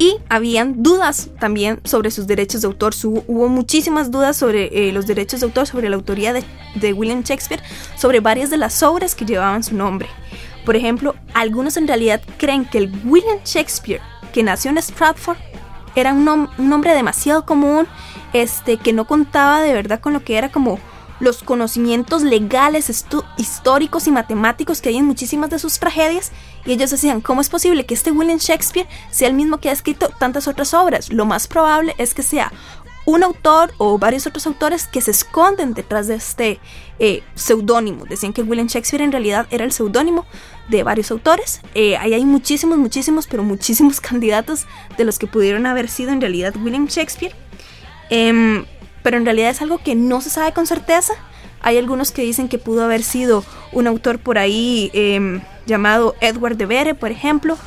Y 0.00 0.16
habían 0.30 0.82
dudas 0.82 1.28
también 1.38 1.78
sobre 1.84 2.10
sus 2.10 2.26
derechos 2.26 2.62
de 2.62 2.68
autor. 2.68 2.94
hubo 3.04 3.48
muchísimas 3.48 4.10
dudas 4.10 4.34
sobre 4.34 4.88
eh, 4.88 4.92
los 4.92 5.06
derechos 5.06 5.40
de 5.40 5.46
autor, 5.46 5.66
sobre 5.66 5.90
la 5.90 5.96
autoría 5.96 6.32
de, 6.32 6.42
de 6.76 6.94
William 6.94 7.22
Shakespeare, 7.22 7.62
sobre 7.96 8.20
varias 8.20 8.48
de 8.48 8.56
las 8.56 8.82
obras 8.82 9.14
que 9.14 9.26
llevaban 9.26 9.62
su 9.62 9.76
nombre. 9.76 10.08
Por 10.64 10.74
ejemplo, 10.74 11.16
algunos 11.34 11.76
en 11.76 11.86
realidad 11.86 12.22
creen 12.38 12.64
que 12.64 12.78
el 12.78 12.90
William 13.04 13.40
Shakespeare, 13.44 14.00
que 14.32 14.42
nació 14.42 14.70
en 14.70 14.78
Stratford, 14.78 15.36
era 15.94 16.14
un, 16.14 16.48
nombre 16.56 16.94
demasiado 16.94 17.44
común, 17.44 17.86
este, 18.32 18.78
que 18.78 18.94
no 18.94 19.06
contaba 19.06 19.60
de 19.60 19.74
verdad 19.74 20.00
con 20.00 20.14
lo 20.14 20.24
que 20.24 20.38
era 20.38 20.50
como 20.50 20.78
los 21.20 21.42
conocimientos 21.42 22.22
legales, 22.22 22.90
históricos 23.36 24.06
y 24.06 24.10
matemáticos 24.10 24.80
que 24.80 24.88
hay 24.88 24.96
en 24.96 25.06
muchísimas 25.06 25.50
de 25.50 25.58
sus 25.58 25.78
tragedias, 25.78 26.32
y 26.64 26.72
ellos 26.72 26.90
decían, 26.90 27.20
¿cómo 27.20 27.40
es 27.40 27.48
posible 27.48 27.86
que 27.86 27.94
este 27.94 28.10
William 28.10 28.38
Shakespeare 28.38 28.88
sea 29.10 29.28
el 29.28 29.34
mismo 29.34 29.58
que 29.58 29.68
ha 29.68 29.72
escrito 29.72 30.10
tantas 30.18 30.48
otras 30.48 30.74
obras? 30.74 31.12
Lo 31.12 31.24
más 31.24 31.46
probable 31.46 31.94
es 31.98 32.14
que 32.14 32.22
sea 32.22 32.52
un 33.06 33.22
autor 33.22 33.72
o 33.78 33.98
varios 33.98 34.26
otros 34.26 34.46
autores 34.46 34.86
que 34.86 35.00
se 35.00 35.10
esconden 35.10 35.74
detrás 35.74 36.06
de 36.06 36.14
este 36.14 36.60
eh, 36.98 37.22
seudónimo. 37.34 38.04
Decían 38.04 38.32
que 38.32 38.42
William 38.42 38.66
Shakespeare 38.66 39.02
en 39.02 39.12
realidad 39.12 39.46
era 39.50 39.64
el 39.64 39.72
seudónimo 39.72 40.26
de 40.68 40.82
varios 40.82 41.10
autores. 41.10 41.60
Eh, 41.74 41.96
ahí 41.96 42.14
hay 42.14 42.24
muchísimos, 42.24 42.78
muchísimos, 42.78 43.26
pero 43.26 43.42
muchísimos 43.42 44.00
candidatos 44.02 44.66
de 44.96 45.04
los 45.04 45.18
que 45.18 45.26
pudieron 45.26 45.66
haber 45.66 45.88
sido 45.88 46.12
en 46.12 46.20
realidad 46.20 46.54
William 46.56 46.86
Shakespeare. 46.86 47.34
Em, 48.10 48.64
pero 49.02 49.16
en 49.16 49.24
realidad 49.24 49.50
es 49.50 49.62
algo 49.62 49.78
que 49.78 49.94
no 49.94 50.20
se 50.20 50.30
sabe 50.30 50.52
con 50.52 50.66
certeza. 50.66 51.14
Hay 51.62 51.78
algunos 51.78 52.10
que 52.10 52.22
dicen 52.22 52.48
que 52.48 52.58
pudo 52.58 52.84
haber 52.84 53.02
sido 53.02 53.44
un 53.72 53.86
autor 53.86 54.18
por 54.18 54.38
ahí 54.38 54.90
em, 54.94 55.42
llamado 55.66 56.14
Edward 56.20 56.56
de 56.56 56.66
Vere, 56.66 56.94
por 56.94 57.10
ejemplo, 57.10 57.58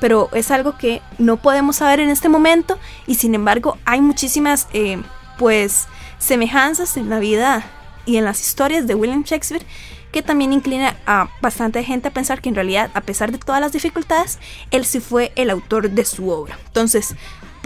pero 0.00 0.28
es 0.32 0.50
algo 0.50 0.76
que 0.76 1.00
no 1.18 1.36
podemos 1.36 1.76
saber 1.76 2.00
en 2.00 2.10
este 2.10 2.28
momento 2.28 2.78
y 3.06 3.14
sin 3.14 3.34
embargo 3.34 3.78
hay 3.84 4.00
muchísimas 4.00 4.68
eh, 4.72 5.00
pues 5.38 5.86
semejanzas 6.18 6.96
en 6.96 7.08
la 7.08 7.18
vida 7.18 7.64
y 8.04 8.16
en 8.16 8.24
las 8.24 8.40
historias 8.40 8.86
de 8.86 8.94
William 8.94 9.22
Shakespeare 9.22 9.64
que 10.12 10.22
también 10.22 10.52
inclina 10.52 10.96
a 11.06 11.28
bastante 11.42 11.84
gente 11.84 12.08
a 12.08 12.10
pensar 12.10 12.40
que 12.40 12.48
en 12.48 12.54
realidad, 12.54 12.90
a 12.94 13.02
pesar 13.02 13.32
de 13.32 13.38
todas 13.38 13.60
las 13.60 13.72
dificultades, 13.72 14.38
él 14.70 14.86
sí 14.86 15.00
fue 15.00 15.30
el 15.36 15.50
autor 15.50 15.90
de 15.90 16.06
su 16.06 16.30
obra. 16.30 16.58
Entonces, 16.68 17.14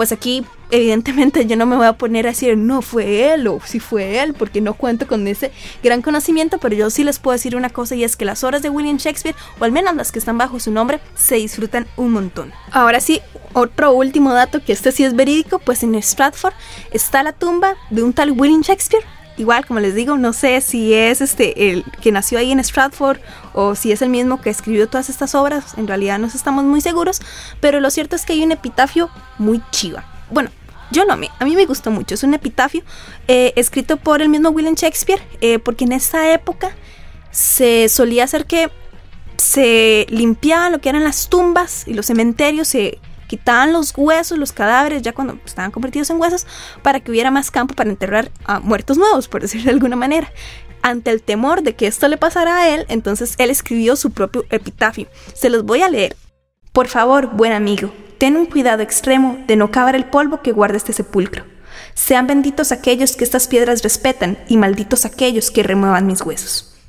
pues 0.00 0.12
aquí 0.12 0.46
evidentemente 0.70 1.44
yo 1.44 1.56
no 1.56 1.66
me 1.66 1.76
voy 1.76 1.84
a 1.84 1.92
poner 1.92 2.26
a 2.26 2.30
decir 2.30 2.56
no 2.56 2.80
fue 2.80 3.34
él 3.34 3.46
o 3.48 3.60
si 3.62 3.80
fue 3.80 4.22
él 4.22 4.32
porque 4.32 4.62
no 4.62 4.72
cuento 4.72 5.06
con 5.06 5.28
ese 5.28 5.52
gran 5.82 6.00
conocimiento, 6.00 6.56
pero 6.56 6.74
yo 6.74 6.88
sí 6.88 7.04
les 7.04 7.18
puedo 7.18 7.34
decir 7.34 7.54
una 7.54 7.68
cosa 7.68 7.94
y 7.96 8.02
es 8.02 8.16
que 8.16 8.24
las 8.24 8.42
obras 8.42 8.62
de 8.62 8.70
William 8.70 8.96
Shakespeare, 8.96 9.36
o 9.58 9.64
al 9.64 9.72
menos 9.72 9.94
las 9.94 10.10
que 10.10 10.18
están 10.18 10.38
bajo 10.38 10.58
su 10.58 10.70
nombre, 10.70 11.00
se 11.16 11.34
disfrutan 11.34 11.86
un 11.98 12.12
montón. 12.12 12.50
Ahora 12.72 13.00
sí, 13.00 13.20
otro 13.52 13.92
último 13.92 14.32
dato 14.32 14.64
que 14.64 14.72
este 14.72 14.90
sí 14.90 15.04
es 15.04 15.14
verídico, 15.14 15.58
pues 15.58 15.82
en 15.82 15.94
Stratford 15.96 16.54
está 16.92 17.22
la 17.22 17.34
tumba 17.34 17.74
de 17.90 18.02
un 18.02 18.14
tal 18.14 18.30
William 18.30 18.62
Shakespeare 18.62 19.04
igual 19.40 19.66
como 19.66 19.80
les 19.80 19.94
digo, 19.94 20.16
no 20.18 20.32
sé 20.32 20.60
si 20.60 20.94
es 20.94 21.20
este 21.20 21.70
el 21.70 21.84
que 22.00 22.12
nació 22.12 22.38
ahí 22.38 22.52
en 22.52 22.62
Stratford 22.62 23.18
o 23.52 23.74
si 23.74 23.92
es 23.92 24.02
el 24.02 24.10
mismo 24.10 24.40
que 24.40 24.50
escribió 24.50 24.88
todas 24.88 25.08
estas 25.08 25.34
obras, 25.34 25.74
en 25.76 25.88
realidad 25.88 26.18
no 26.18 26.26
estamos 26.26 26.64
muy 26.64 26.80
seguros, 26.80 27.20
pero 27.60 27.80
lo 27.80 27.90
cierto 27.90 28.16
es 28.16 28.24
que 28.24 28.34
hay 28.34 28.42
un 28.42 28.52
epitafio 28.52 29.10
muy 29.38 29.62
chiva. 29.70 30.04
Bueno, 30.30 30.50
yo 30.92 31.04
no, 31.04 31.14
a 31.14 31.44
mí 31.44 31.56
me 31.56 31.66
gustó 31.66 31.90
mucho, 31.90 32.14
es 32.14 32.22
un 32.22 32.34
epitafio 32.34 32.82
eh, 33.28 33.52
escrito 33.56 33.96
por 33.96 34.22
el 34.22 34.28
mismo 34.28 34.50
William 34.50 34.74
Shakespeare, 34.74 35.22
eh, 35.40 35.58
porque 35.58 35.84
en 35.84 35.92
esa 35.92 36.32
época 36.32 36.70
se 37.30 37.88
solía 37.88 38.24
hacer 38.24 38.46
que 38.46 38.70
se 39.36 40.06
limpiaban 40.10 40.72
lo 40.72 40.80
que 40.80 40.90
eran 40.90 41.04
las 41.04 41.28
tumbas 41.28 41.84
y 41.86 41.94
los 41.94 42.06
cementerios, 42.06 42.68
se 42.68 42.98
quitaban 43.30 43.72
los 43.72 43.92
huesos, 43.96 44.38
los 44.38 44.50
cadáveres, 44.50 45.02
ya 45.02 45.12
cuando 45.12 45.38
estaban 45.46 45.70
convertidos 45.70 46.10
en 46.10 46.20
huesos, 46.20 46.48
para 46.82 46.98
que 46.98 47.12
hubiera 47.12 47.30
más 47.30 47.52
campo 47.52 47.74
para 47.76 47.88
enterrar 47.88 48.32
a 48.44 48.58
muertos 48.58 48.98
nuevos, 48.98 49.28
por 49.28 49.40
decirlo 49.42 49.66
de 49.66 49.70
alguna 49.70 49.94
manera. 49.94 50.32
Ante 50.82 51.12
el 51.12 51.22
temor 51.22 51.62
de 51.62 51.76
que 51.76 51.86
esto 51.86 52.08
le 52.08 52.16
pasara 52.16 52.56
a 52.56 52.68
él, 52.70 52.86
entonces 52.88 53.36
él 53.38 53.50
escribió 53.50 53.94
su 53.94 54.10
propio 54.10 54.46
epitafio. 54.50 55.06
Se 55.32 55.48
los 55.48 55.64
voy 55.64 55.82
a 55.82 55.88
leer. 55.88 56.16
Por 56.72 56.88
favor, 56.88 57.28
buen 57.28 57.52
amigo, 57.52 57.92
ten 58.18 58.36
un 58.36 58.46
cuidado 58.46 58.82
extremo 58.82 59.38
de 59.46 59.54
no 59.54 59.70
cavar 59.70 59.94
el 59.94 60.06
polvo 60.06 60.42
que 60.42 60.50
guarda 60.50 60.76
este 60.76 60.92
sepulcro. 60.92 61.44
Sean 61.94 62.26
benditos 62.26 62.72
aquellos 62.72 63.14
que 63.14 63.22
estas 63.22 63.46
piedras 63.46 63.84
respetan 63.84 64.38
y 64.48 64.56
malditos 64.56 65.04
aquellos 65.04 65.52
que 65.52 65.62
remuevan 65.62 66.06
mis 66.06 66.22
huesos. 66.22 66.79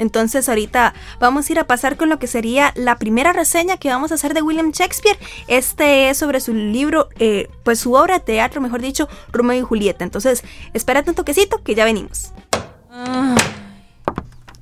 Entonces 0.00 0.48
ahorita 0.48 0.94
vamos 1.20 1.48
a 1.48 1.52
ir 1.52 1.58
a 1.58 1.66
pasar 1.66 1.96
con 1.96 2.08
lo 2.08 2.18
que 2.18 2.26
sería 2.26 2.72
la 2.74 2.96
primera 2.96 3.32
reseña 3.34 3.76
que 3.76 3.90
vamos 3.90 4.10
a 4.10 4.14
hacer 4.14 4.32
de 4.32 4.40
William 4.42 4.72
Shakespeare. 4.72 5.18
Este 5.46 6.08
es 6.08 6.16
sobre 6.16 6.40
su 6.40 6.54
libro, 6.54 7.10
eh, 7.18 7.48
pues 7.62 7.80
su 7.80 7.92
obra 7.92 8.18
de 8.18 8.24
teatro, 8.24 8.62
mejor 8.62 8.80
dicho, 8.80 9.08
Romeo 9.30 9.60
y 9.60 9.62
Julieta. 9.62 10.02
Entonces, 10.02 10.42
espérate 10.72 11.10
un 11.10 11.16
toquecito 11.16 11.62
que 11.62 11.74
ya 11.74 11.84
venimos. 11.84 12.32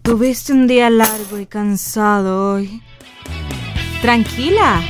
tuviste 0.03 0.53
un 0.53 0.67
día 0.67 0.91
largo 0.91 1.39
y 1.39 1.47
cansado 1.47 2.55
hoy. 2.55 2.83
Tranquila, 4.03 4.83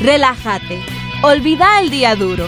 relájate, 0.00 0.82
olvida 1.22 1.80
el 1.80 1.90
día 1.90 2.16
duro. 2.16 2.46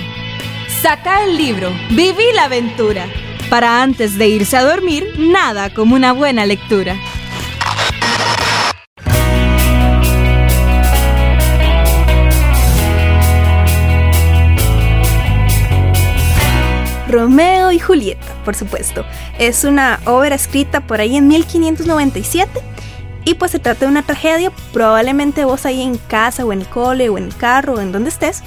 Saca 0.81 1.25
el 1.25 1.37
libro, 1.37 1.71
viví 1.91 2.25
la 2.35 2.45
aventura. 2.45 3.07
Para 3.51 3.83
antes 3.83 4.17
de 4.17 4.29
irse 4.29 4.57
a 4.57 4.65
dormir, 4.65 5.15
nada 5.19 5.75
como 5.75 5.95
una 5.95 6.13
buena 6.15 6.47
lectura. 6.47 6.97
Romeo 17.13 17.71
y 17.71 17.79
Julieta, 17.79 18.27
por 18.45 18.55
supuesto. 18.55 19.05
Es 19.39 19.65
una 19.65 20.01
obra 20.07 20.35
escrita 20.35 20.81
por 20.81 21.01
ahí 21.01 21.17
en 21.17 21.29
1597 21.29 22.51
y 23.25 23.35
pues 23.35 23.53
se 23.53 23.59
trata 23.59 23.85
de 23.85 23.91
una 23.91 24.03
tragedia. 24.03 24.51
Probablemente 24.73 25.45
vos 25.45 25.67
ahí 25.67 25.83
en 25.83 25.99
casa 25.99 26.45
o 26.45 26.53
en 26.53 26.63
el 26.63 26.67
cole 26.67 27.09
o 27.09 27.19
en 27.19 27.25
el 27.25 27.37
carro 27.37 27.75
o 27.75 27.81
en 27.81 27.93
donde 27.93 28.09
estés 28.11 28.43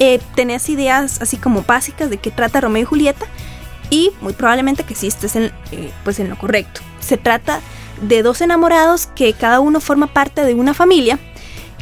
eh, 0.00 0.18
tenés 0.34 0.68
ideas 0.70 1.20
así 1.20 1.36
como 1.36 1.62
básicas 1.62 2.08
de 2.08 2.16
qué 2.16 2.30
trata 2.30 2.62
Romeo 2.62 2.82
y 2.82 2.86
Julieta 2.86 3.26
y 3.90 4.12
muy 4.22 4.32
probablemente 4.32 4.82
que 4.84 4.94
sí 4.94 5.06
estés 5.06 5.36
en, 5.36 5.52
eh, 5.72 5.92
pues 6.04 6.18
en 6.20 6.30
lo 6.30 6.38
correcto. 6.38 6.80
Se 7.00 7.18
trata 7.18 7.60
de 8.00 8.22
dos 8.22 8.40
enamorados 8.40 9.06
que 9.08 9.34
cada 9.34 9.60
uno 9.60 9.78
forma 9.78 10.06
parte 10.06 10.42
de 10.42 10.54
una 10.54 10.72
familia 10.72 11.18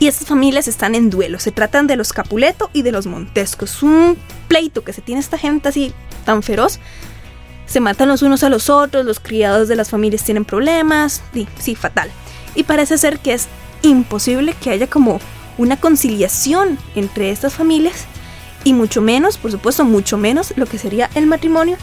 y 0.00 0.08
esas 0.08 0.26
familias 0.26 0.66
están 0.66 0.96
en 0.96 1.10
duelo. 1.10 1.38
Se 1.38 1.52
tratan 1.52 1.86
de 1.86 1.94
los 1.94 2.12
Capuleto 2.12 2.70
y 2.72 2.82
de 2.82 2.90
los 2.90 3.06
Montescos. 3.06 3.84
Un 3.84 4.18
pleito 4.48 4.82
que 4.82 4.92
se 4.92 5.00
tiene 5.00 5.20
esta 5.20 5.38
gente 5.38 5.68
así 5.68 5.92
tan 6.28 6.42
feroz. 6.42 6.78
Se 7.64 7.80
matan 7.80 8.08
los 8.08 8.20
unos 8.20 8.42
a 8.42 8.50
los 8.50 8.68
otros, 8.68 9.06
los 9.06 9.18
criados 9.18 9.66
de 9.66 9.76
las 9.76 9.88
familias 9.88 10.24
tienen 10.24 10.44
problemas, 10.44 11.22
sí, 11.32 11.48
sí, 11.58 11.74
fatal. 11.74 12.10
Y 12.54 12.64
parece 12.64 12.98
ser 12.98 13.18
que 13.18 13.32
es 13.32 13.48
imposible 13.80 14.54
que 14.60 14.68
haya 14.68 14.86
como 14.88 15.20
una 15.56 15.78
conciliación 15.78 16.78
entre 16.94 17.30
estas 17.30 17.54
familias 17.54 18.04
y 18.62 18.74
mucho 18.74 19.00
menos, 19.00 19.38
por 19.38 19.50
supuesto, 19.52 19.86
mucho 19.86 20.18
menos 20.18 20.52
lo 20.56 20.66
que 20.66 20.76
sería 20.76 21.08
el 21.14 21.26
matrimonio 21.26 21.78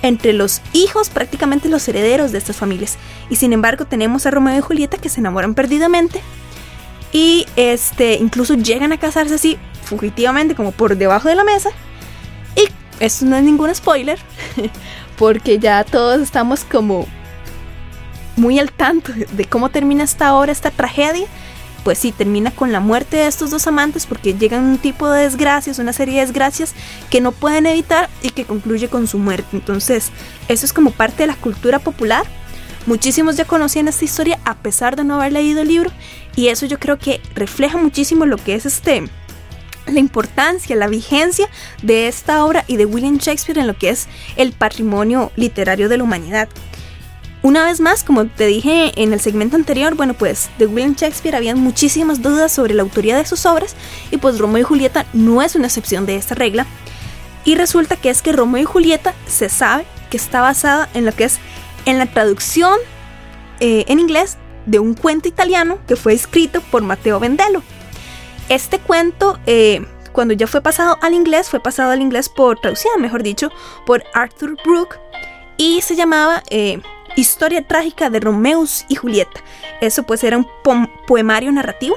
entre 0.00 0.32
los 0.32 0.62
hijos, 0.72 1.10
prácticamente 1.10 1.68
los 1.68 1.86
herederos 1.86 2.32
de 2.32 2.38
estas 2.38 2.56
familias. 2.56 2.96
Y 3.28 3.36
sin 3.36 3.52
embargo 3.52 3.84
tenemos 3.84 4.24
a 4.24 4.30
Romeo 4.30 4.56
y 4.56 4.62
Julieta 4.62 4.96
que 4.96 5.10
se 5.10 5.20
enamoran 5.20 5.54
perdidamente 5.54 6.22
y 7.12 7.44
este 7.56 8.14
incluso 8.14 8.54
llegan 8.54 8.92
a 8.92 8.98
casarse 8.98 9.34
así 9.34 9.58
fugitivamente 9.84 10.54
como 10.54 10.72
por 10.72 10.96
debajo 10.96 11.28
de 11.28 11.34
la 11.34 11.44
mesa 11.44 11.70
esto 13.00 13.24
no 13.24 13.36
es 13.36 13.42
ningún 13.42 13.74
spoiler, 13.74 14.18
porque 15.18 15.58
ya 15.58 15.82
todos 15.84 16.20
estamos 16.20 16.64
como 16.64 17.06
muy 18.36 18.58
al 18.58 18.70
tanto 18.72 19.12
de 19.12 19.44
cómo 19.46 19.70
termina 19.70 20.04
esta 20.04 20.34
obra, 20.34 20.52
esta 20.52 20.70
tragedia. 20.70 21.26
Pues 21.82 21.98
sí, 21.98 22.12
termina 22.12 22.50
con 22.50 22.72
la 22.72 22.80
muerte 22.80 23.16
de 23.16 23.26
estos 23.26 23.50
dos 23.50 23.66
amantes 23.66 24.04
porque 24.04 24.34
llegan 24.34 24.64
un 24.64 24.76
tipo 24.76 25.08
de 25.08 25.22
desgracias, 25.22 25.78
una 25.78 25.94
serie 25.94 26.16
de 26.16 26.26
desgracias 26.26 26.74
que 27.08 27.22
no 27.22 27.32
pueden 27.32 27.64
evitar 27.64 28.10
y 28.22 28.30
que 28.30 28.44
concluye 28.44 28.88
con 28.88 29.06
su 29.06 29.18
muerte. 29.18 29.48
Entonces, 29.54 30.10
eso 30.48 30.66
es 30.66 30.74
como 30.74 30.90
parte 30.90 31.22
de 31.22 31.28
la 31.28 31.36
cultura 31.36 31.78
popular. 31.78 32.26
Muchísimos 32.84 33.36
ya 33.36 33.46
conocían 33.46 33.88
esta 33.88 34.04
historia 34.04 34.38
a 34.44 34.56
pesar 34.56 34.94
de 34.94 35.04
no 35.04 35.14
haber 35.14 35.32
leído 35.32 35.62
el 35.62 35.68
libro 35.68 35.90
y 36.36 36.48
eso 36.48 36.66
yo 36.66 36.78
creo 36.78 36.98
que 36.98 37.20
refleja 37.34 37.78
muchísimo 37.78 38.26
lo 38.26 38.36
que 38.36 38.54
es 38.54 38.66
este 38.66 39.08
la 39.86 40.00
importancia, 40.00 40.76
la 40.76 40.88
vigencia 40.88 41.48
de 41.82 42.08
esta 42.08 42.44
obra 42.44 42.64
y 42.66 42.76
de 42.76 42.86
William 42.86 43.18
Shakespeare 43.18 43.58
en 43.58 43.66
lo 43.66 43.76
que 43.76 43.90
es 43.90 44.08
el 44.36 44.52
patrimonio 44.52 45.32
literario 45.36 45.88
de 45.88 45.98
la 45.98 46.04
humanidad. 46.04 46.48
Una 47.42 47.64
vez 47.64 47.80
más, 47.80 48.04
como 48.04 48.26
te 48.26 48.46
dije 48.46 48.92
en 48.96 49.14
el 49.14 49.20
segmento 49.20 49.56
anterior, 49.56 49.94
bueno, 49.94 50.12
pues 50.12 50.50
de 50.58 50.66
William 50.66 50.94
Shakespeare 50.94 51.36
habían 51.36 51.58
muchísimas 51.58 52.20
dudas 52.20 52.52
sobre 52.52 52.74
la 52.74 52.82
autoría 52.82 53.16
de 53.16 53.24
sus 53.24 53.46
obras 53.46 53.74
y 54.10 54.18
pues 54.18 54.38
Romeo 54.38 54.60
y 54.60 54.64
Julieta 54.64 55.06
no 55.14 55.40
es 55.40 55.54
una 55.54 55.68
excepción 55.68 56.04
de 56.04 56.16
esta 56.16 56.34
regla. 56.34 56.66
Y 57.46 57.54
resulta 57.54 57.96
que 57.96 58.10
es 58.10 58.20
que 58.20 58.32
Romeo 58.32 58.62
y 58.62 58.66
Julieta 58.66 59.14
se 59.26 59.48
sabe 59.48 59.86
que 60.10 60.18
está 60.18 60.42
basada 60.42 60.90
en 60.92 61.06
lo 61.06 61.12
que 61.12 61.24
es 61.24 61.38
en 61.86 61.98
la 61.98 62.06
traducción 62.06 62.78
eh, 63.60 63.84
en 63.88 64.00
inglés 64.00 64.36
de 64.66 64.78
un 64.78 64.92
cuento 64.92 65.28
italiano 65.28 65.78
que 65.88 65.96
fue 65.96 66.12
escrito 66.12 66.60
por 66.70 66.82
Matteo 66.82 67.18
Vendello. 67.20 67.62
Este 68.50 68.80
cuento, 68.80 69.38
eh, 69.46 69.86
cuando 70.10 70.34
ya 70.34 70.48
fue 70.48 70.60
pasado 70.60 70.98
al 71.02 71.14
inglés, 71.14 71.48
fue 71.48 71.60
pasado 71.60 71.92
al 71.92 72.02
inglés 72.02 72.28
por 72.28 72.58
traducción, 72.58 73.00
mejor 73.00 73.22
dicho, 73.22 73.48
por 73.86 74.02
Arthur 74.12 74.56
Brooke 74.64 74.98
y 75.56 75.80
se 75.82 75.94
llamaba 75.94 76.42
eh, 76.50 76.82
Historia 77.14 77.64
trágica 77.64 78.10
de 78.10 78.18
Romeus 78.18 78.84
y 78.88 78.96
Julieta. 78.96 79.40
Eso 79.80 80.02
pues 80.02 80.24
era 80.24 80.36
un 80.36 80.48
poemario 81.06 81.52
narrativo. 81.52 81.96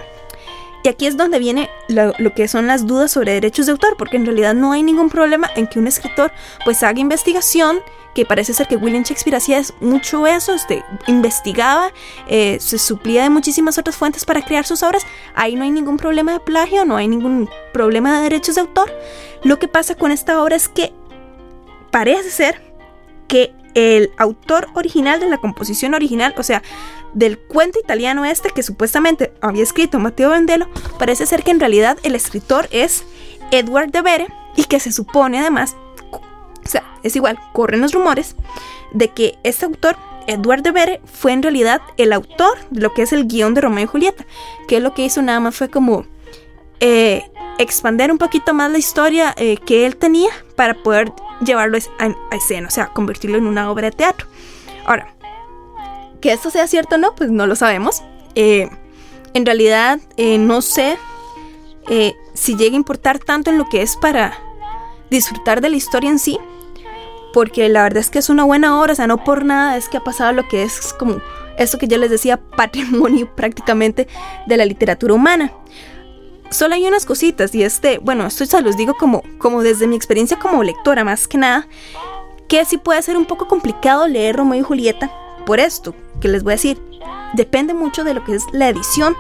Y 0.84 0.90
aquí 0.90 1.08
es 1.08 1.16
donde 1.16 1.40
viene 1.40 1.70
lo, 1.88 2.14
que 2.36 2.48
son 2.50 2.68
las 2.68 2.86
dudas 2.86 3.10
sobre 3.10 3.34
derechos 3.34 3.66
de 3.66 3.72
autor, 3.72 3.96
porque 3.98 4.18
en 4.18 4.26
realidad 4.26 4.54
no 4.54 4.74
hay 4.74 4.84
ningún 4.84 5.10
problema 5.10 5.50
en 5.56 5.68
que 5.68 5.80
un 5.80 5.88
escritor 5.88 6.34
pues 6.66 6.84
haga 6.84 7.00
investigación, 7.00 7.80
que 8.14 8.26
parece 8.26 8.54
ser 8.54 8.68
que 8.68 8.76
William 8.76 9.04
Shakespeare 9.04 9.38
hacía 9.38 9.62
mucho 9.80 10.28
eso, 10.28 10.54
este, 10.54 10.84
investigaba, 11.08 11.92
eh, 12.28 12.58
se 12.60 12.78
suplía 12.78 13.24
de 13.24 13.30
muchísimas 13.30 13.78
otras 13.78 13.96
fuentes 13.96 14.26
para 14.26 14.44
crear 14.44 14.66
sus 14.66 14.84
obras, 14.84 15.06
ahí 15.36 15.56
no 15.56 15.64
hay 15.64 15.72
ningún 15.72 15.96
problema 15.96 16.34
de 16.34 16.42
plagio, 16.42 16.84
no 16.84 16.98
hay 16.98 17.08
ningún 17.08 17.50
problema 17.72 18.18
de 18.18 18.24
derechos 18.24 18.56
de 18.56 18.62
autor. 18.62 18.92
Lo 19.44 19.60
que 19.60 19.70
pasa 19.70 19.96
con 19.96 20.12
esta 20.12 20.42
obra 20.44 20.58
es 20.58 20.68
que 20.68 20.92
parece 21.92 22.30
ser 22.30 22.62
que 23.30 23.54
el 23.74 24.12
autor 24.18 24.68
original 24.74 25.20
de 25.20 25.30
la 25.30 25.38
composición 25.38 25.94
original, 25.94 26.34
o 26.38 26.44
sea, 26.44 26.62
del 27.14 27.38
cuento 27.38 27.80
italiano 27.80 28.26
este 28.26 28.50
que 28.50 28.64
supuestamente 28.64 29.34
había 29.42 29.64
escrito 29.64 30.00
Matteo 30.00 30.30
Vendello, 30.30 30.68
parece 30.98 31.26
ser 31.26 31.44
que 31.44 31.52
en 31.52 31.60
realidad 31.60 31.98
el 32.04 32.16
escritor 32.16 32.68
es 32.72 33.04
Edward 33.52 33.92
de 33.92 34.02
Vere 34.02 34.28
y 34.56 34.66
que 34.66 34.80
se 34.80 34.92
supone 34.92 35.40
además, 35.40 35.76
o 36.12 36.70
sea, 36.70 36.84
es 37.04 37.16
igual, 37.16 37.40
corren 37.54 37.82
los 37.82 37.94
rumores 37.94 38.36
de 38.94 39.10
que 39.10 39.38
este 39.44 39.66
autor, 39.66 39.96
Edward 40.28 40.62
de 40.62 40.72
Vere, 40.72 41.02
fue 41.06 41.34
en 41.34 41.44
realidad 41.44 41.82
el 41.98 42.14
autor 42.14 42.58
de 42.70 42.82
lo 42.82 42.94
que 42.94 43.02
es 43.02 43.14
el 43.14 43.28
guion 43.28 43.54
de 43.54 43.62
Romeo 43.62 43.84
y 43.84 43.88
Julieta, 43.88 44.26
que 44.68 44.80
lo 44.80 44.94
que 44.94 45.06
hizo 45.06 45.22
nada 45.22 45.40
más 45.40 45.56
fue 45.56 45.70
como 45.70 46.06
eh, 46.80 47.24
expander 47.60 48.12
un 48.12 48.18
poquito 48.18 48.54
más 48.54 48.72
la 48.72 48.78
historia 48.78 49.34
eh, 49.38 49.58
que 49.58 49.86
él 49.86 49.96
tenía 49.96 50.30
para 50.56 50.74
poder 50.76 51.12
llevarlo 51.46 51.78
a, 52.00 52.36
escena, 52.36 52.68
o 52.68 52.72
sea, 52.72 52.88
convertirlo 52.88 53.38
en 53.38 53.48
una 53.48 53.70
obra 53.72 53.90
de 53.90 53.96
teatro. 53.96 54.28
Ahora, 54.86 55.14
que 56.22 56.32
esto 56.32 56.50
sea 56.50 56.68
cierto 56.68 56.96
o 56.96 56.98
no, 56.98 57.16
pues 57.16 57.32
no 57.32 57.48
lo 57.48 57.56
sabemos. 57.56 58.04
Eh, 58.36 58.70
en 59.34 59.46
realidad, 59.46 60.00
no 60.18 60.62
sé 60.62 60.98
si 62.34 62.56
llega 62.56 62.74
a 62.74 62.78
importar 62.78 63.20
tanto 63.20 63.50
en 63.50 63.58
lo 63.58 63.68
que 63.68 63.82
es 63.82 63.98
para 63.98 64.38
disfrutar 65.10 65.60
de 65.62 65.70
la 65.70 65.76
historia 65.76 66.10
en 66.10 66.20
sí, 66.20 66.40
porque 67.34 67.68
la 67.68 67.84
verdad 67.84 68.00
es 68.00 68.10
que 68.10 68.20
es 68.20 68.30
una 68.30 68.44
buena 68.44 68.80
obra, 68.80 68.94
o 68.94 68.96
sea, 68.96 69.08
no 69.08 69.24
por 69.24 69.44
nada 69.44 69.76
es 69.76 69.90
que 69.90 69.98
ha 69.98 70.04
pasado 70.04 70.32
lo 70.32 70.48
que 70.48 70.64
es 70.64 70.94
como 70.94 71.20
esto 71.58 71.78
que 71.78 71.88
yo 71.88 71.98
les 71.98 72.12
decía, 72.12 72.38
patrimonio 72.58 73.30
prácticamente 73.36 74.08
de 74.46 74.58
la 74.58 74.66
literatura 74.66 75.14
humana. 75.14 75.52
Solo 76.54 76.76
hay 76.76 76.86
unas 76.86 77.08
cositas 77.08 77.56
y 77.56 77.64
este, 77.64 77.98
bueno, 77.98 78.28
esto 78.28 78.46
se 78.46 78.62
los 78.62 78.78
digo 78.78 78.94
como, 78.94 79.24
como 79.40 79.64
desde 79.64 79.88
mi 79.88 79.96
experiencia 79.96 80.38
como 80.38 80.64
lectora 80.64 81.04
más 81.04 81.28
que 81.28 81.40
nada, 81.40 81.68
que 82.48 82.64
sí 82.64 82.78
puede 82.78 83.02
ser 83.02 83.18
un 83.18 83.26
poco 83.26 83.48
complicado 83.48 84.08
leer 84.08 84.36
Romeo 84.36 84.60
y 84.60 84.64
Julieta 84.64 85.12
por 85.48 85.60
esto, 85.60 85.96
que 86.22 86.28
les 86.28 86.44
voy 86.44 86.52
a 86.52 86.56
decir, 86.56 86.80
depende 87.34 87.74
mucho 87.74 88.04
de 88.04 88.14
lo 88.14 88.24
que 88.24 88.36
es 88.36 88.44
la 88.52 88.70
edición 88.70 89.16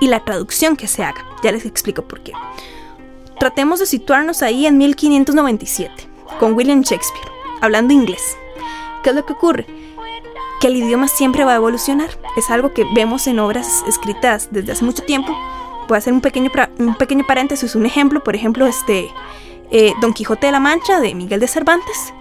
y 0.00 0.06
la 0.06 0.24
traducción 0.24 0.76
que 0.76 0.86
se 0.86 1.02
haga. 1.02 1.26
Ya 1.42 1.50
les 1.50 1.66
explico 1.66 2.02
por 2.02 2.20
qué. 2.20 2.32
Tratemos 3.40 3.80
de 3.80 3.86
situarnos 3.86 4.42
ahí 4.42 4.64
en 4.64 4.78
1597, 4.78 5.92
con 6.38 6.52
William 6.52 6.82
Shakespeare, 6.82 7.28
hablando 7.62 7.94
inglés. 7.94 8.36
¿Qué 9.02 9.10
es 9.10 9.16
lo 9.16 9.26
que 9.26 9.32
ocurre? 9.32 9.66
Que 10.60 10.68
el 10.68 10.76
idioma 10.76 11.08
siempre 11.08 11.44
va 11.44 11.54
a 11.54 11.56
evolucionar. 11.56 12.10
Es 12.36 12.48
algo 12.48 12.72
que 12.72 12.86
vemos 12.94 13.26
en 13.26 13.40
obras 13.40 13.82
escritas 13.88 14.50
desde 14.52 14.70
hace 14.70 14.84
mucho 14.84 15.02
tiempo 15.02 15.36
voy 15.88 15.96
a 15.96 15.98
hacer 15.98 16.12
un 16.12 16.20
pequeño, 16.20 16.50
un 16.78 16.96
pequeño 16.96 17.24
paréntesis, 17.26 17.74
un 17.74 17.86
ejemplo, 17.86 18.22
por 18.22 18.34
ejemplo, 18.34 18.66
este 18.66 19.10
eh, 19.70 19.92
Don 20.00 20.12
Quijote 20.12 20.46
de 20.46 20.52
la 20.52 20.60
Mancha 20.60 21.00
de 21.00 21.14
Miguel 21.14 21.40
de 21.40 21.48
Cervantes. 21.48 22.12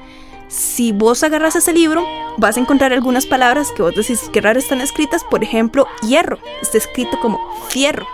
Si 0.47 0.91
vos 0.91 1.23
agarras 1.23 1.55
ese 1.55 1.73
libro, 1.73 2.05
vas 2.37 2.57
a 2.57 2.59
encontrar 2.59 2.93
algunas 2.93 3.25
palabras 3.25 3.71
que 3.71 3.81
vos 3.81 3.95
decís 3.95 4.29
que 4.31 4.41
raras 4.41 4.63
están 4.63 4.81
escritas, 4.81 5.23
por 5.23 5.43
ejemplo, 5.43 5.87
hierro, 6.01 6.37
está 6.61 6.77
escrito 6.77 7.19
como 7.19 7.39
fierro. 7.69 8.05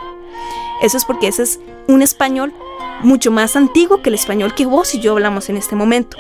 Eso 0.81 0.97
es 0.97 1.05
porque 1.05 1.27
ese 1.27 1.43
es 1.43 1.59
un 1.87 2.01
español 2.01 2.53
mucho 3.03 3.31
más 3.31 3.55
antiguo 3.55 4.01
que 4.01 4.09
el 4.09 4.15
español 4.15 4.55
que 4.55 4.65
vos 4.65 4.95
y 4.95 4.99
yo 4.99 5.11
hablamos 5.11 5.49
en 5.49 5.57
este 5.57 5.75
momento. 5.75 6.17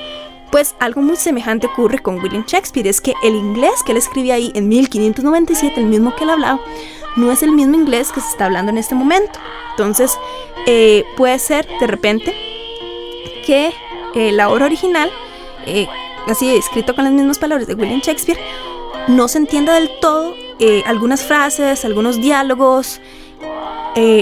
Pues 0.51 0.75
algo 0.79 1.01
muy 1.01 1.15
semejante 1.15 1.67
ocurre 1.67 1.99
con 1.99 2.19
William 2.19 2.43
Shakespeare, 2.45 2.87
es 2.87 2.99
que 2.99 3.13
el 3.23 3.35
inglés 3.35 3.83
que 3.85 3.93
él 3.93 3.97
escribía 3.97 4.35
ahí 4.35 4.51
en 4.53 4.67
1597, 4.67 5.79
el 5.79 5.85
mismo 5.85 6.13
que 6.13 6.25
él 6.25 6.29
hablaba, 6.29 6.59
no 7.15 7.31
es 7.31 7.41
el 7.41 7.53
mismo 7.53 7.75
inglés 7.75 8.11
que 8.11 8.19
se 8.19 8.27
está 8.27 8.45
hablando 8.45 8.69
en 8.69 8.77
este 8.77 8.93
momento. 8.93 9.39
Entonces, 9.71 10.17
eh, 10.65 11.05
puede 11.15 11.39
ser 11.39 11.67
de 11.79 11.87
repente 11.87 12.35
que 13.45 13.71
eh, 14.13 14.31
la 14.33 14.49
obra 14.49 14.65
original, 14.65 15.09
eh, 15.65 15.87
así 16.27 16.53
escrito 16.53 16.95
con 16.95 17.05
las 17.05 17.13
mismas 17.13 17.39
palabras 17.39 17.65
de 17.65 17.73
William 17.73 18.01
Shakespeare, 18.01 18.39
no 19.07 19.29
se 19.29 19.37
entienda 19.37 19.73
del 19.73 19.89
todo 19.99 20.35
algunas 20.85 21.23
frases, 21.23 21.85
algunos 21.85 22.21
diálogos, 22.21 23.01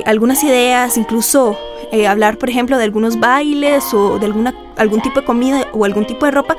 algunas 0.06 0.42
ideas, 0.42 0.96
incluso 0.96 1.60
hablar, 2.08 2.38
por 2.38 2.50
ejemplo, 2.50 2.78
de 2.78 2.84
algunos 2.84 3.20
bailes 3.20 3.94
o 3.94 4.20
de 4.20 4.28
alguna, 4.28 4.54
algún 4.78 5.02
tipo 5.02 5.20
de 5.20 5.26
comida 5.26 5.68
o 5.74 5.86
algún 5.86 6.06
tipo 6.06 6.26
de 6.26 6.32
ropa, 6.32 6.56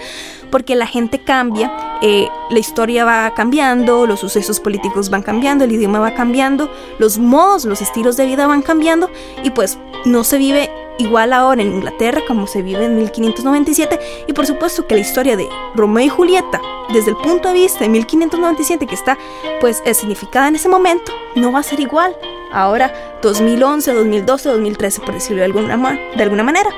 porque 0.50 0.74
la 0.74 0.86
gente 0.86 1.20
cambia, 1.20 1.98
eh, 2.02 2.28
la 2.50 2.58
historia 2.58 3.04
va 3.04 3.32
cambiando, 3.34 4.06
los 4.06 4.20
sucesos 4.20 4.60
políticos 4.60 5.10
van 5.10 5.22
cambiando, 5.22 5.64
el 5.64 5.72
idioma 5.72 5.98
va 5.98 6.14
cambiando, 6.14 6.70
los 6.98 7.18
modos, 7.18 7.64
los 7.64 7.80
estilos 7.80 8.16
de 8.16 8.26
vida 8.26 8.46
van 8.46 8.62
cambiando 8.62 9.10
y 9.42 9.50
pues 9.50 9.78
no 10.04 10.24
se 10.24 10.38
vive 10.38 10.70
igual 10.98 11.32
ahora 11.32 11.62
en 11.62 11.72
Inglaterra 11.74 12.20
como 12.26 12.46
se 12.46 12.62
vive 12.62 12.84
en 12.84 12.96
1597 12.96 13.98
y 14.26 14.32
por 14.32 14.46
supuesto 14.46 14.86
que 14.86 14.94
la 14.94 15.00
historia 15.00 15.36
de 15.36 15.48
Romeo 15.74 16.04
y 16.04 16.08
Julieta 16.08 16.60
desde 16.92 17.10
el 17.10 17.16
punto 17.16 17.48
de 17.48 17.54
vista 17.54 17.80
de 17.80 17.88
1597 17.88 18.86
que 18.86 18.94
está 18.94 19.16
pues 19.60 19.82
significada 19.94 20.48
en 20.48 20.56
ese 20.56 20.68
momento 20.68 21.12
no 21.36 21.52
va 21.52 21.60
a 21.60 21.62
ser 21.62 21.80
igual 21.80 22.14
ahora 22.52 22.92
2011, 23.22 23.92
2012, 23.92 24.48
2013 24.48 25.00
por 25.00 25.14
decirlo 25.14 25.38
de 25.38 25.44
alguna, 25.44 25.98
de 26.16 26.22
alguna 26.22 26.42
manera 26.42 26.70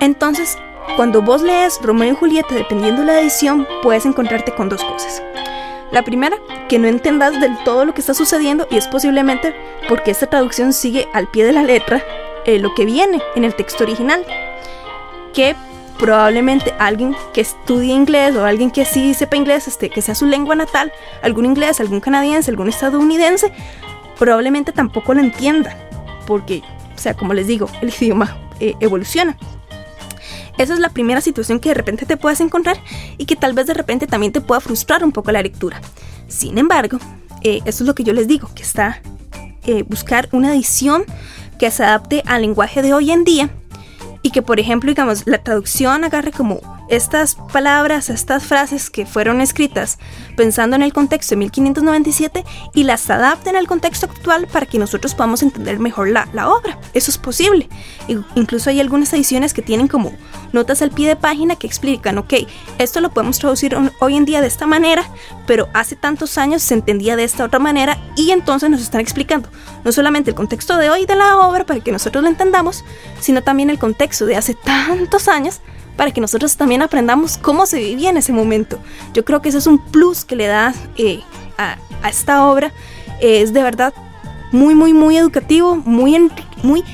entonces 0.00 0.58
cuando 0.96 1.22
vos 1.22 1.42
lees 1.42 1.80
Romeo 1.80 2.12
y 2.12 2.16
Julieta, 2.16 2.54
dependiendo 2.54 3.00
de 3.00 3.06
la 3.06 3.20
edición, 3.20 3.66
puedes 3.82 4.04
encontrarte 4.04 4.54
con 4.54 4.68
dos 4.68 4.84
cosas. 4.84 5.22
La 5.90 6.02
primera, 6.02 6.36
que 6.68 6.78
no 6.78 6.88
entendas 6.88 7.40
del 7.40 7.56
todo 7.64 7.84
lo 7.84 7.94
que 7.94 8.00
está 8.00 8.14
sucediendo 8.14 8.66
y 8.70 8.76
es 8.76 8.88
posiblemente 8.88 9.54
porque 9.88 10.10
esta 10.10 10.26
traducción 10.26 10.72
sigue 10.72 11.08
al 11.12 11.28
pie 11.28 11.44
de 11.44 11.52
la 11.52 11.62
letra 11.62 12.02
eh, 12.44 12.58
lo 12.58 12.74
que 12.74 12.84
viene 12.84 13.22
en 13.36 13.44
el 13.44 13.54
texto 13.54 13.84
original. 13.84 14.24
Que 15.32 15.54
probablemente 15.98 16.74
alguien 16.78 17.14
que 17.32 17.40
estudie 17.42 17.92
inglés 17.92 18.34
o 18.36 18.44
alguien 18.44 18.70
que 18.70 18.84
sí 18.84 19.14
sepa 19.14 19.36
inglés, 19.36 19.68
este, 19.68 19.88
que 19.88 20.02
sea 20.02 20.14
su 20.14 20.26
lengua 20.26 20.54
natal, 20.54 20.92
algún 21.22 21.44
inglés, 21.46 21.80
algún 21.80 22.00
canadiense, 22.00 22.50
algún 22.50 22.68
estadounidense, 22.68 23.52
probablemente 24.22 24.70
tampoco 24.70 25.14
lo 25.14 25.20
entienda. 25.20 25.76
Porque, 26.28 26.62
o 26.94 26.98
sea, 26.98 27.14
como 27.14 27.34
les 27.34 27.48
digo, 27.48 27.68
el 27.80 27.92
idioma 28.00 28.38
eh, 28.60 28.74
evoluciona. 28.78 29.36
Esa 30.58 30.74
es 30.74 30.78
la 30.78 30.90
primera 30.90 31.20
situación 31.20 31.58
que 31.58 31.70
de 31.70 31.74
repente 31.74 32.06
te 32.06 32.16
puedes 32.16 32.40
encontrar 32.40 32.76
y 33.18 33.24
que 33.24 33.34
tal 33.34 33.52
vez 33.52 33.66
de 33.66 33.74
repente 33.74 34.06
también 34.06 34.30
te 34.30 34.40
pueda 34.40 34.60
frustrar 34.60 35.02
un 35.02 35.10
poco 35.10 35.32
la 35.32 35.42
lectura. 35.42 35.80
Sin 36.28 36.56
embargo, 36.56 36.98
eh, 37.40 37.62
eso 37.64 37.82
es 37.82 37.88
lo 37.88 37.96
que 37.96 38.04
yo 38.04 38.12
les 38.12 38.28
digo, 38.28 38.48
que 38.54 38.62
está 38.62 39.02
eh, 39.66 39.82
buscar 39.82 40.28
una 40.30 40.54
edición 40.54 41.04
que 41.58 41.68
se 41.72 41.82
adapte 41.82 42.22
al 42.24 42.42
lenguaje 42.42 42.80
de 42.80 42.94
hoy 42.94 43.10
en 43.10 43.24
día 43.24 43.50
y 44.22 44.30
que 44.30 44.40
por 44.40 44.60
ejemplo 44.60 44.88
digamos 44.88 45.26
la 45.26 45.38
traducción 45.38 46.04
agarre 46.04 46.30
como 46.30 46.60
estas 46.92 47.36
palabras, 47.50 48.10
estas 48.10 48.44
frases 48.44 48.90
que 48.90 49.06
fueron 49.06 49.40
escritas 49.40 49.98
pensando 50.36 50.76
en 50.76 50.82
el 50.82 50.92
contexto 50.92 51.30
de 51.30 51.38
1597 51.38 52.44
y 52.74 52.84
las 52.84 53.08
adapten 53.08 53.56
al 53.56 53.66
contexto 53.66 54.04
actual 54.04 54.46
para 54.46 54.66
que 54.66 54.78
nosotros 54.78 55.14
podamos 55.14 55.42
entender 55.42 55.78
mejor 55.78 56.08
la, 56.08 56.28
obra. 56.50 56.78
Eso 56.92 57.10
es 57.10 57.16
posible. 57.16 57.66
incluso 58.34 58.68
hay 58.68 58.78
algunas 58.78 59.10
ediciones 59.14 59.54
que 59.54 59.62
tienen 59.62 59.88
como 59.88 60.12
notas 60.52 60.82
al 60.82 60.90
pie 60.90 61.08
de 61.08 61.16
página 61.16 61.56
que 61.56 61.66
explican, 61.66 62.18
ok, 62.18 62.34
esto 62.78 63.00
lo 63.00 63.10
podemos 63.10 63.38
traducir 63.38 63.74
hoy 64.00 64.16
en 64.16 64.26
día 64.26 64.42
de 64.42 64.48
esta 64.48 64.66
manera, 64.66 65.02
pero 65.46 65.68
hace 65.72 65.96
tantos 65.96 66.36
años 66.36 66.62
se 66.62 66.74
entendía 66.74 67.16
de 67.16 67.24
esta 67.24 67.44
otra 67.44 67.58
manera 67.58 67.96
y 68.16 68.32
entonces 68.32 68.68
nos 68.68 68.82
están 68.82 69.00
explicando 69.00 69.48
no 69.82 69.92
solamente 69.92 70.28
el 70.28 70.36
contexto 70.36 70.76
de 70.76 70.90
hoy 70.90 71.06
de 71.06 71.16
la 71.16 71.38
obra 71.38 71.64
para 71.64 71.80
que 71.80 71.90
nosotros 71.90 72.22
lo 72.22 72.28
entendamos, 72.28 72.84
sino 73.18 73.42
también 73.42 73.70
el 73.70 73.78
contexto 73.78 74.26
de 74.26 74.36
hace 74.36 74.52
tantos 74.54 75.26
años 75.28 75.62
para 75.96 76.10
que 76.10 76.20
nosotros 76.20 76.56
también 76.56 76.82
aprendamos 76.82 77.38
cómo 77.38 77.66
se 77.66 77.78
vivía 77.78 78.10
en 78.10 78.16
ese 78.16 78.32
momento. 78.32 78.78
Yo 79.14 79.24
creo 79.24 79.42
que 79.42 79.48
ese 79.48 79.58
es 79.58 79.66
un 79.66 79.78
plus 79.78 80.24
que 80.24 80.36
le 80.36 80.46
da 80.46 80.74
eh, 80.96 81.20
a, 81.58 81.78
esta 82.08 82.46
obra. 82.46 82.72
es 83.20 83.52
de 83.52 83.62
verdad 83.62 83.92
muy, 84.52 84.74
muy, 84.74 84.92
muy 84.92 85.16
educativo, 85.16 85.76
muy, 85.76 86.30
muy, 86.62 86.84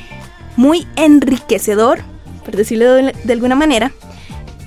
muy 0.57 0.87
enriquecedor, 0.97 2.01
por 2.45 2.57
decirlo 2.57 2.95
de, 2.95 3.33
alguna 3.33 3.55
manera. 3.55 3.93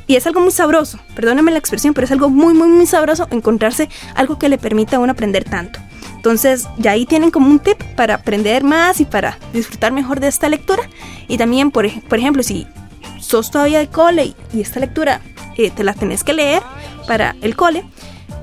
Y 0.07 0.15
es 0.15 0.27
algo 0.27 0.41
muy 0.41 0.51
sabroso, 0.51 0.99
perdónenme 1.15 1.51
la 1.51 1.57
expresión, 1.57 1.93
pero 1.93 2.05
es 2.05 2.11
algo 2.11 2.29
muy, 2.29 2.53
muy, 2.53 2.67
muy 2.67 2.85
sabroso 2.85 3.27
encontrarse 3.31 3.87
algo 4.13 4.37
que 4.37 4.49
le 4.49 4.57
permita 4.57 4.97
a 4.97 4.99
uno 4.99 5.13
aprender 5.13 5.45
tanto. 5.45 5.79
Entonces, 6.15 6.67
ya 6.77 6.91
ahí 6.91 7.05
tienen 7.05 7.31
como 7.31 7.47
un 7.47 7.59
tip 7.59 7.81
para 7.95 8.15
aprender 8.15 8.63
más 8.63 8.99
y 8.99 9.05
para 9.05 9.39
disfrutar 9.53 9.91
mejor 9.91 10.19
de 10.19 10.27
esta 10.27 10.49
lectura. 10.49 10.83
Y 11.27 11.37
también, 11.37 11.71
por, 11.71 11.89
por 12.03 12.19
ejemplo, 12.19 12.43
si 12.43 12.67
sos 13.31 13.49
todavía 13.49 13.79
de 13.79 13.87
cole 13.87 14.33
y 14.53 14.59
esta 14.59 14.81
lectura 14.81 15.21
eh, 15.57 15.71
te 15.71 15.85
la 15.85 15.93
tenés 15.93 16.25
que 16.25 16.33
leer 16.33 16.61
para 17.07 17.33
el 17.41 17.55
cole, 17.55 17.85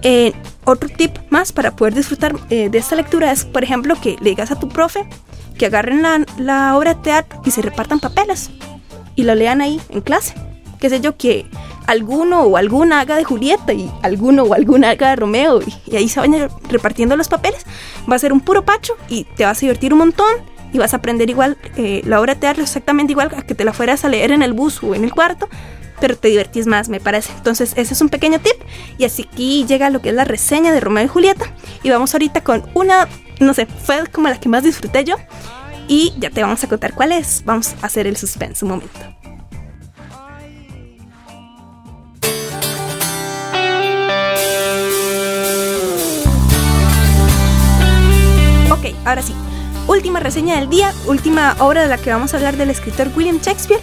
eh, 0.00 0.32
otro 0.64 0.88
tip 0.88 1.14
más 1.28 1.52
para 1.52 1.76
poder 1.76 1.94
disfrutar 1.94 2.34
eh, 2.48 2.70
de 2.70 2.78
esta 2.78 2.96
lectura 2.96 3.30
es, 3.30 3.44
por 3.44 3.62
ejemplo, 3.62 3.96
que 4.00 4.16
le 4.20 4.30
digas 4.30 4.50
a 4.50 4.58
tu 4.58 4.70
profe 4.70 5.06
que 5.58 5.66
agarren 5.66 6.02
la, 6.38 6.76
obra 6.76 6.94
de 6.94 7.02
teatro 7.02 7.42
y 7.44 7.50
se 7.50 7.60
repartan 7.60 8.00
papeles 8.00 8.50
y 9.14 9.24
lo 9.24 9.34
lean 9.34 9.60
ahí 9.60 9.78
en 9.90 10.00
clase. 10.00 10.34
Qué 10.80 10.88
sé 10.88 11.00
yo, 11.00 11.18
que 11.18 11.44
alguno 11.86 12.42
o 12.42 12.56
alguna 12.56 13.00
haga 13.00 13.16
de 13.16 13.24
Julieta 13.24 13.74
y 13.74 13.90
alguno 14.02 14.44
o 14.44 14.54
alguna 14.54 14.90
haga 14.90 15.10
de 15.10 15.16
Romeo 15.16 15.60
y, 15.60 15.96
ahí 15.96 16.08
se 16.08 16.20
vayan 16.20 16.48
repartiendo 16.70 17.14
los 17.14 17.28
papeles, 17.28 17.66
va 18.10 18.16
a 18.16 18.18
ser 18.18 18.32
un 18.32 18.40
puro 18.40 18.64
pacho 18.64 18.94
y 19.10 19.24
te 19.24 19.44
vas 19.44 19.58
a 19.58 19.60
divertir 19.60 19.92
un 19.92 19.98
montón 19.98 20.32
y 20.72 20.78
vas 20.78 20.94
a 20.94 20.98
aprender 20.98 21.30
igual 21.30 21.56
eh, 21.76 22.02
la 22.04 22.20
obra 22.20 22.34
de 22.34 22.40
teatro 22.40 22.62
exactamente 22.62 23.12
igual 23.12 23.30
a 23.36 23.42
que 23.42 23.54
te 23.54 23.64
la 23.64 23.72
fueras 23.72 24.04
a 24.04 24.08
leer 24.08 24.32
en 24.32 24.42
el 24.42 24.52
bus 24.52 24.82
o 24.82 24.94
en 24.94 25.04
el 25.04 25.12
cuarto, 25.12 25.48
pero 26.00 26.16
te 26.16 26.28
divertís 26.28 26.66
más, 26.66 26.88
me 26.88 27.00
parece. 27.00 27.32
Entonces, 27.36 27.72
ese 27.76 27.94
es 27.94 28.00
un 28.00 28.08
pequeño 28.08 28.38
tip. 28.38 28.54
Y 28.98 29.04
así 29.04 29.28
aquí 29.32 29.64
llega 29.66 29.90
lo 29.90 30.00
que 30.00 30.10
es 30.10 30.14
la 30.14 30.24
reseña 30.24 30.72
de 30.72 30.80
Romeo 30.80 31.04
y 31.04 31.08
Julieta. 31.08 31.46
Y 31.82 31.90
vamos 31.90 32.14
ahorita 32.14 32.42
con 32.42 32.64
una, 32.74 33.08
no 33.40 33.54
sé, 33.54 33.66
fue 33.66 34.06
como 34.06 34.28
la 34.28 34.38
que 34.38 34.48
más 34.48 34.62
disfruté 34.62 35.04
yo. 35.04 35.16
Y 35.88 36.14
ya 36.18 36.30
te 36.30 36.42
vamos 36.42 36.62
a 36.62 36.68
contar 36.68 36.94
cuál 36.94 37.12
es. 37.12 37.42
Vamos 37.44 37.74
a 37.82 37.86
hacer 37.86 38.06
el 38.06 38.16
suspense 38.16 38.64
un 38.64 38.72
momento. 38.72 39.17
Última 49.98 50.20
reseña 50.20 50.54
del 50.54 50.70
día, 50.70 50.94
última 51.08 51.56
obra 51.58 51.82
de 51.82 51.88
la 51.88 51.98
que 51.98 52.10
vamos 52.10 52.32
a 52.32 52.36
hablar 52.36 52.56
del 52.56 52.70
escritor 52.70 53.08
William 53.16 53.40
Shakespeare. 53.40 53.80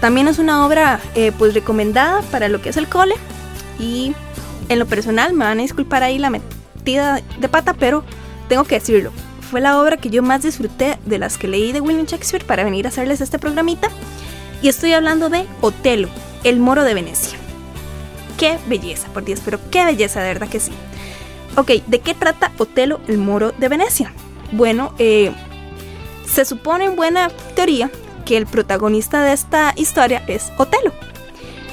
También 0.00 0.26
es 0.26 0.38
una 0.38 0.64
obra 0.64 0.98
eh, 1.14 1.30
pues 1.36 1.52
recomendada 1.52 2.22
para 2.22 2.48
lo 2.48 2.62
que 2.62 2.70
es 2.70 2.78
el 2.78 2.88
cole. 2.88 3.16
Y 3.78 4.14
en 4.70 4.78
lo 4.78 4.86
personal, 4.86 5.34
me 5.34 5.44
van 5.44 5.58
a 5.58 5.62
disculpar 5.62 6.02
ahí 6.04 6.16
la 6.16 6.30
metida 6.30 7.20
de 7.38 7.48
pata, 7.50 7.74
pero 7.74 8.02
tengo 8.48 8.64
que 8.64 8.76
decirlo. 8.76 9.12
Fue 9.50 9.60
la 9.60 9.78
obra 9.78 9.98
que 9.98 10.08
yo 10.08 10.22
más 10.22 10.40
disfruté 10.40 10.98
de 11.04 11.18
las 11.18 11.36
que 11.36 11.48
leí 11.48 11.72
de 11.72 11.82
William 11.82 12.06
Shakespeare 12.06 12.46
para 12.46 12.64
venir 12.64 12.86
a 12.86 12.88
hacerles 12.88 13.20
este 13.20 13.38
programita. 13.38 13.90
Y 14.62 14.68
estoy 14.68 14.94
hablando 14.94 15.28
de 15.28 15.44
Otelo, 15.60 16.08
el 16.44 16.60
moro 16.60 16.82
de 16.82 16.94
Venecia. 16.94 17.36
Qué 18.38 18.58
belleza, 18.68 19.08
por 19.08 19.22
Dios, 19.22 19.42
pero 19.44 19.60
qué 19.70 19.84
belleza, 19.84 20.22
de 20.22 20.28
verdad 20.28 20.48
que 20.48 20.60
sí. 20.60 20.72
Ok, 21.56 21.72
¿de 21.86 22.00
qué 22.00 22.14
trata 22.14 22.52
Otelo, 22.56 23.02
el 23.06 23.18
moro 23.18 23.52
de 23.52 23.68
Venecia? 23.68 24.14
Bueno, 24.52 24.92
eh, 24.98 25.32
se 26.26 26.44
supone 26.44 26.84
en 26.84 26.96
buena 26.96 27.30
teoría 27.54 27.90
que 28.24 28.36
el 28.36 28.46
protagonista 28.46 29.22
de 29.22 29.32
esta 29.32 29.72
historia 29.76 30.22
es 30.26 30.52
Otelo. 30.58 30.92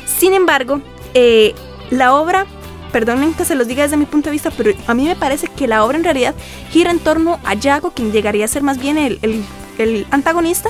Sin 0.06 0.34
embargo, 0.34 0.82
eh, 1.14 1.54
la 1.92 2.16
obra, 2.16 2.46
perdonen 2.92 3.34
que 3.34 3.46
se 3.46 3.56
los 3.56 3.68
diga 3.68 3.84
desde 3.84 3.98
mi 3.98 4.06
punto 4.06 4.30
de 4.30 4.34
vista, 4.34 4.52
pero 4.52 4.72
a 4.88 4.94
mí 4.94 5.06
me 5.06 5.16
parece 5.16 5.48
que 5.48 5.68
la 5.68 5.84
obra 5.86 5.98
en 5.98 6.04
realidad 6.04 6.34
gira 6.72 6.92
en 6.92 7.00
torno 7.00 7.40
a 7.44 7.54
Yago, 7.54 7.92
quien 7.92 8.12
llegaría 8.12 8.46
a 8.46 8.48
ser 8.48 8.64
más 8.64 8.80
bien 8.80 8.98
el, 8.98 10.06
antagonista. 10.12 10.70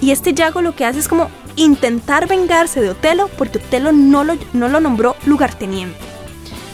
Y 0.00 0.10
este 0.10 0.34
Yago 0.34 0.60
lo 0.60 0.74
que 0.74 0.84
hace 0.84 0.98
es 0.98 1.08
como 1.08 1.30
intentar 1.56 2.26
vengarse 2.28 2.80
de 2.80 2.90
Otelo 2.90 3.28
porque 3.38 3.58
Otelo 3.58 3.92
no 3.92 4.24
lo, 4.24 4.34
no 4.52 4.68
lo 4.68 4.80
nombró 4.80 5.16
lugarteniente. 5.24 5.96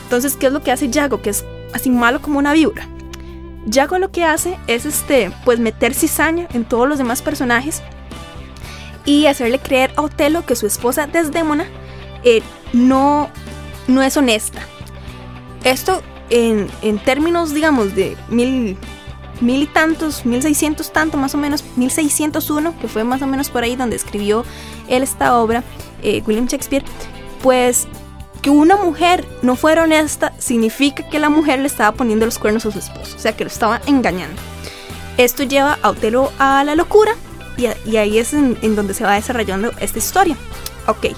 Entonces, 0.04 0.36
¿qué 0.36 0.46
es 0.46 0.52
lo 0.52 0.62
que 0.62 0.72
hace 0.72 0.88
Yago? 0.88 1.22
Que 1.22 1.30
es 1.30 1.44
así 1.72 1.90
malo 1.90 2.20
como 2.20 2.38
una 2.38 2.52
víbora. 2.52 2.88
Yago 3.66 3.98
lo 3.98 4.10
que 4.10 4.24
hace 4.24 4.58
es 4.66 4.86
este, 4.86 5.30
pues 5.44 5.58
meter 5.58 5.94
cizaña 5.94 6.48
en 6.52 6.64
todos 6.64 6.88
los 6.88 6.98
demás 6.98 7.22
personajes 7.22 7.82
y 9.04 9.26
hacerle 9.26 9.58
creer 9.58 9.92
a 9.96 10.02
Otelo 10.02 10.44
que 10.46 10.56
su 10.56 10.66
esposa 10.66 11.06
Desdémona 11.06 11.66
eh, 12.24 12.42
no, 12.72 13.30
no 13.86 14.02
es 14.02 14.16
honesta. 14.16 14.60
Esto 15.64 16.02
en, 16.30 16.68
términos, 17.04 17.52
digamos, 17.52 17.94
de 17.94 18.16
mil, 18.28 18.76
mil 19.40 19.62
y 19.62 19.66
tantos, 19.66 20.24
mil 20.24 20.42
seiscientos 20.42 20.92
tanto, 20.92 21.16
más 21.16 21.34
o 21.34 21.38
menos, 21.38 21.64
mil 21.76 21.90
seiscientos 21.90 22.50
uno, 22.50 22.74
que 22.80 22.88
fue 22.88 23.04
más 23.04 23.20
o 23.22 23.26
menos 23.26 23.50
por 23.50 23.62
ahí 23.62 23.76
donde 23.76 23.96
escribió 23.96 24.44
él 24.88 25.02
esta 25.02 25.36
obra, 25.38 25.64
eh, 26.02 26.22
William 26.26 26.46
Shakespeare, 26.46 26.84
pues 27.42 27.88
que 28.40 28.50
una 28.50 28.76
mujer 28.76 29.26
no 29.42 29.56
fuera 29.56 29.84
honesta 29.84 30.32
significa 30.38 31.08
que 31.08 31.18
la 31.18 31.28
mujer 31.28 31.58
le 31.60 31.66
estaba 31.66 31.92
poniendo 31.92 32.26
los 32.26 32.38
cuernos 32.38 32.66
a 32.66 32.70
su 32.70 32.78
esposo, 32.78 33.16
o 33.16 33.18
sea, 33.18 33.36
que 33.36 33.44
lo 33.44 33.50
estaba 33.50 33.80
engañando. 33.86 34.40
Esto 35.16 35.42
lleva 35.42 35.78
a 35.82 35.90
Otelo 35.90 36.32
a 36.38 36.64
la 36.64 36.74
locura 36.74 37.12
y, 37.56 37.96
ahí 37.96 38.18
es 38.18 38.32
en, 38.32 38.56
donde 38.74 38.94
se 38.94 39.04
va 39.04 39.14
desarrollando 39.14 39.70
esta 39.80 39.98
historia. 39.98 40.36
Ok, 40.86 41.08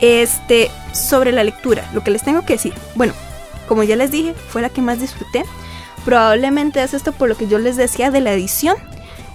este, 0.00 0.70
sobre 0.92 1.32
la 1.32 1.42
lectura, 1.42 1.88
lo 1.92 2.04
que 2.04 2.12
les 2.12 2.22
tengo 2.22 2.44
que 2.44 2.54
decir, 2.54 2.72
bueno, 2.94 3.14
como 3.66 3.82
ya 3.82 3.96
les 3.96 4.10
dije, 4.10 4.34
fue 4.48 4.62
la 4.62 4.68
que 4.68 4.82
más 4.82 5.00
disfruté. 5.00 5.44
Probablemente 6.04 6.82
es 6.82 6.94
esto 6.94 7.12
por 7.12 7.28
lo 7.28 7.36
que 7.36 7.48
yo 7.48 7.58
les 7.58 7.76
decía 7.76 8.10
de 8.10 8.20
la 8.20 8.32
edición. 8.32 8.76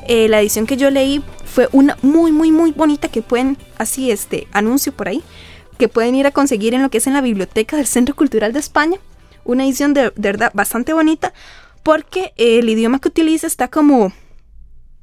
Eh, 0.07 0.29
la 0.29 0.39
edición 0.39 0.67
que 0.67 0.77
yo 0.77 0.89
leí 0.89 1.21
fue 1.45 1.67
una 1.73 1.97
muy, 2.01 2.31
muy, 2.31 2.51
muy 2.51 2.71
bonita 2.71 3.09
que 3.09 3.21
pueden, 3.21 3.57
así, 3.77 4.11
este, 4.11 4.47
anuncio 4.53 4.93
por 4.93 5.09
ahí 5.09 5.23
que 5.77 5.87
pueden 5.87 6.15
ir 6.15 6.27
a 6.27 6.31
conseguir 6.31 6.73
en 6.73 6.81
lo 6.81 6.89
que 6.89 6.97
es 6.97 7.07
en 7.07 7.13
la 7.13 7.21
biblioteca 7.21 7.77
del 7.77 7.87
Centro 7.87 8.15
Cultural 8.15 8.53
de 8.53 8.59
España. 8.59 8.99
Una 9.43 9.65
edición 9.65 9.93
de, 9.93 10.11
verdad 10.15 10.51
bastante 10.53 10.93
bonita 10.93 11.33
porque 11.83 12.33
el 12.35 12.67
idioma 12.67 12.99
que 12.99 13.07
utiliza 13.07 13.47
está 13.47 13.69
como 13.69 14.11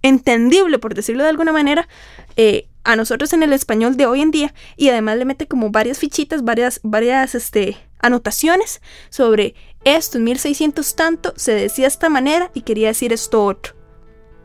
entendible, 0.03 0.79
por 0.79 0.95
decirlo 0.95 1.23
de 1.23 1.31
alguna 1.31 1.53
manera, 1.53 1.89
eh, 2.37 2.69
a 2.85 2.97
nosotros 2.97 3.33
en 3.33 3.43
el 3.43 3.55
español 3.55 3.97
de 3.97 4.05
hoy 4.05 4.21
en 4.21 4.31
día 4.31 4.53
y 4.77 4.91
además 4.91 5.17
le 5.17 5.25
mete 5.25 5.47
como 5.47 5.71
varias 5.71 5.99
fichitas, 5.99 6.45
varias, 6.45 6.81
varias 6.83 7.35
este, 7.35 7.79
anotaciones 8.01 8.83
sobre 9.09 9.55
esto 9.85 10.19
en 10.19 10.25
1600 10.25 10.95
tanto 10.95 11.33
se 11.37 11.55
decía 11.55 11.85
de 11.85 11.89
esta 11.89 12.11
manera 12.11 12.51
y 12.53 12.63
quería 12.63 12.89
decir 12.89 13.13
esto 13.13 13.45
otro. 13.45 13.75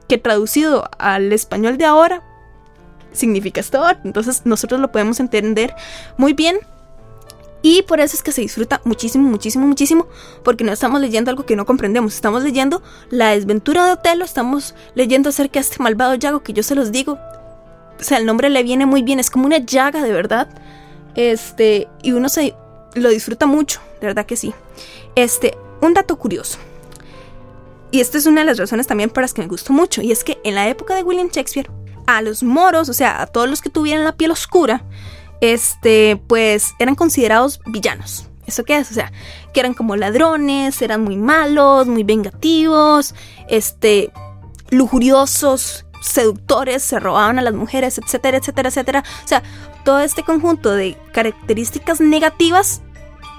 Que 0.08 0.18
traducido 0.18 0.90
al 0.98 1.32
español 1.34 1.78
de 1.78 1.86
ahora 1.86 2.24
significa 3.12 3.62
esto. 3.62 3.84
Entonces 4.04 4.42
nosotros 4.46 4.80
lo 4.80 4.92
podemos 4.92 5.20
entender 5.20 5.76
muy 6.18 6.34
bien. 6.34 6.58
Y 7.62 7.82
por 7.84 8.00
eso 8.00 8.16
es 8.16 8.24
que 8.24 8.32
se 8.32 8.42
disfruta 8.42 8.82
muchísimo, 8.86 9.28
muchísimo, 9.30 9.68
muchísimo, 9.68 10.08
porque 10.44 10.64
no 10.64 10.72
estamos 10.72 11.02
leyendo 11.02 11.30
algo 11.30 11.46
que 11.46 11.58
no 11.58 11.66
comprendemos, 11.66 12.16
estamos 12.16 12.44
leyendo 12.44 12.82
la 13.10 13.32
desventura 13.32 13.86
de 13.86 13.92
Otelo, 13.94 14.24
estamos 14.24 14.76
leyendo 14.96 15.30
acerca 15.30 15.60
de 15.60 15.66
este 15.66 15.84
malvado 15.84 16.16
Yago 16.16 16.42
que 16.42 16.54
yo 16.54 16.64
se 16.64 16.74
los 16.74 16.94
digo, 16.94 17.20
o 18.00 18.04
sea, 18.04 18.18
el 18.18 18.26
nombre 18.26 18.50
le 18.50 18.64
viene 18.64 18.86
muy 18.86 19.04
bien, 19.04 19.20
es 19.20 19.30
como 19.30 19.46
una 19.46 19.58
llaga 19.58 20.02
de 20.02 20.14
verdad, 20.14 20.48
este, 21.16 21.90
y 22.02 22.14
uno 22.14 22.30
se 22.30 22.56
lo 22.94 23.10
disfruta 23.10 23.46
mucho, 23.46 23.82
de 24.00 24.08
verdad 24.08 24.26
que 24.26 24.38
sí. 24.38 24.54
Este, 25.16 25.58
un 25.82 25.94
dato 25.94 26.18
curioso, 26.18 26.60
y 27.92 28.00
esta 28.00 28.18
es 28.18 28.26
una 28.26 28.42
de 28.42 28.46
las 28.46 28.58
razones 28.58 28.88
también 28.88 29.10
por 29.10 29.22
las 29.22 29.34
que 29.34 29.42
me 29.42 29.50
gustó 29.50 29.74
mucho, 29.74 30.02
y 30.02 30.14
es 30.14 30.24
que 30.24 30.40
en 30.46 30.56
la 30.56 30.70
época 30.70 30.96
de 30.96 31.04
William 31.04 31.28
Shakespeare, 31.28 31.70
a 32.18 32.24
los 32.24 32.42
moros, 32.42 32.90
o 32.90 32.94
sea, 32.94 33.22
a 33.22 33.28
todos 33.28 33.48
los 33.48 33.62
que 33.62 33.70
tuvieran 33.70 34.04
la 34.04 34.14
piel 34.14 34.32
oscura, 34.32 34.84
este, 35.42 36.20
pues 36.28 36.74
eran 36.80 36.96
considerados 36.96 37.62
villanos. 37.68 38.28
¿Eso 38.48 38.64
qué 38.64 38.78
es? 38.78 38.90
O 38.90 38.96
sea, 38.96 39.12
que 39.54 39.60
eran 39.60 39.76
como 39.76 39.96
ladrones, 39.96 40.82
eran 40.82 41.04
muy 41.04 41.18
malos, 41.18 41.86
muy 41.86 42.04
vengativos, 42.04 43.14
este, 43.48 44.12
lujuriosos, 44.72 45.86
seductores, 46.02 46.82
se 46.82 47.00
robaban 47.00 47.38
a 47.38 47.44
las 47.44 47.54
mujeres, 47.54 48.00
etcétera, 48.00 48.38
etcétera, 48.38 48.70
etcétera. 48.70 49.04
O 49.24 49.28
sea, 49.28 49.44
todo 49.86 50.00
este 50.00 50.24
conjunto 50.24 50.72
de 50.72 50.98
características 51.14 52.02
negativas 52.02 52.82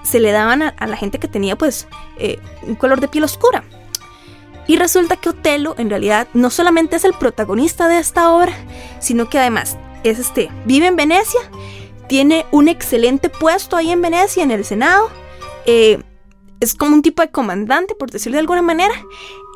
se 0.04 0.20
le 0.20 0.30
daban 0.30 0.62
a, 0.62 0.86
la 0.86 0.96
gente 0.96 1.18
que 1.18 1.26
tenía 1.26 1.56
pues 1.56 1.88
eh, 2.18 2.38
un 2.62 2.76
color 2.76 3.00
de 3.00 3.08
piel 3.08 3.24
oscura. 3.24 3.64
Y 4.70 4.76
resulta 4.76 5.16
que 5.16 5.30
Otelo 5.30 5.74
en 5.78 5.90
realidad 5.90 6.28
no 6.32 6.48
solamente 6.48 6.94
es 6.94 7.02
el 7.02 7.12
protagonista 7.12 7.88
de 7.88 7.98
esta 7.98 8.30
obra, 8.32 8.52
sino 9.00 9.28
que 9.28 9.36
además 9.36 9.76
es 10.04 10.20
este, 10.20 10.48
vive 10.64 10.86
en 10.86 10.94
Venecia, 10.94 11.40
tiene 12.08 12.46
un 12.52 12.68
excelente 12.68 13.30
puesto 13.30 13.74
ahí 13.74 13.90
en 13.90 14.00
Venecia, 14.00 14.44
en 14.44 14.52
el 14.52 14.64
Senado, 14.64 15.10
eh, 15.66 16.00
es 16.60 16.76
como 16.76 16.94
un 16.94 17.02
tipo 17.02 17.20
de 17.20 17.32
comandante, 17.32 17.96
por 17.96 18.12
decirlo 18.12 18.36
de 18.36 18.42
alguna 18.42 18.62
manera, 18.62 18.94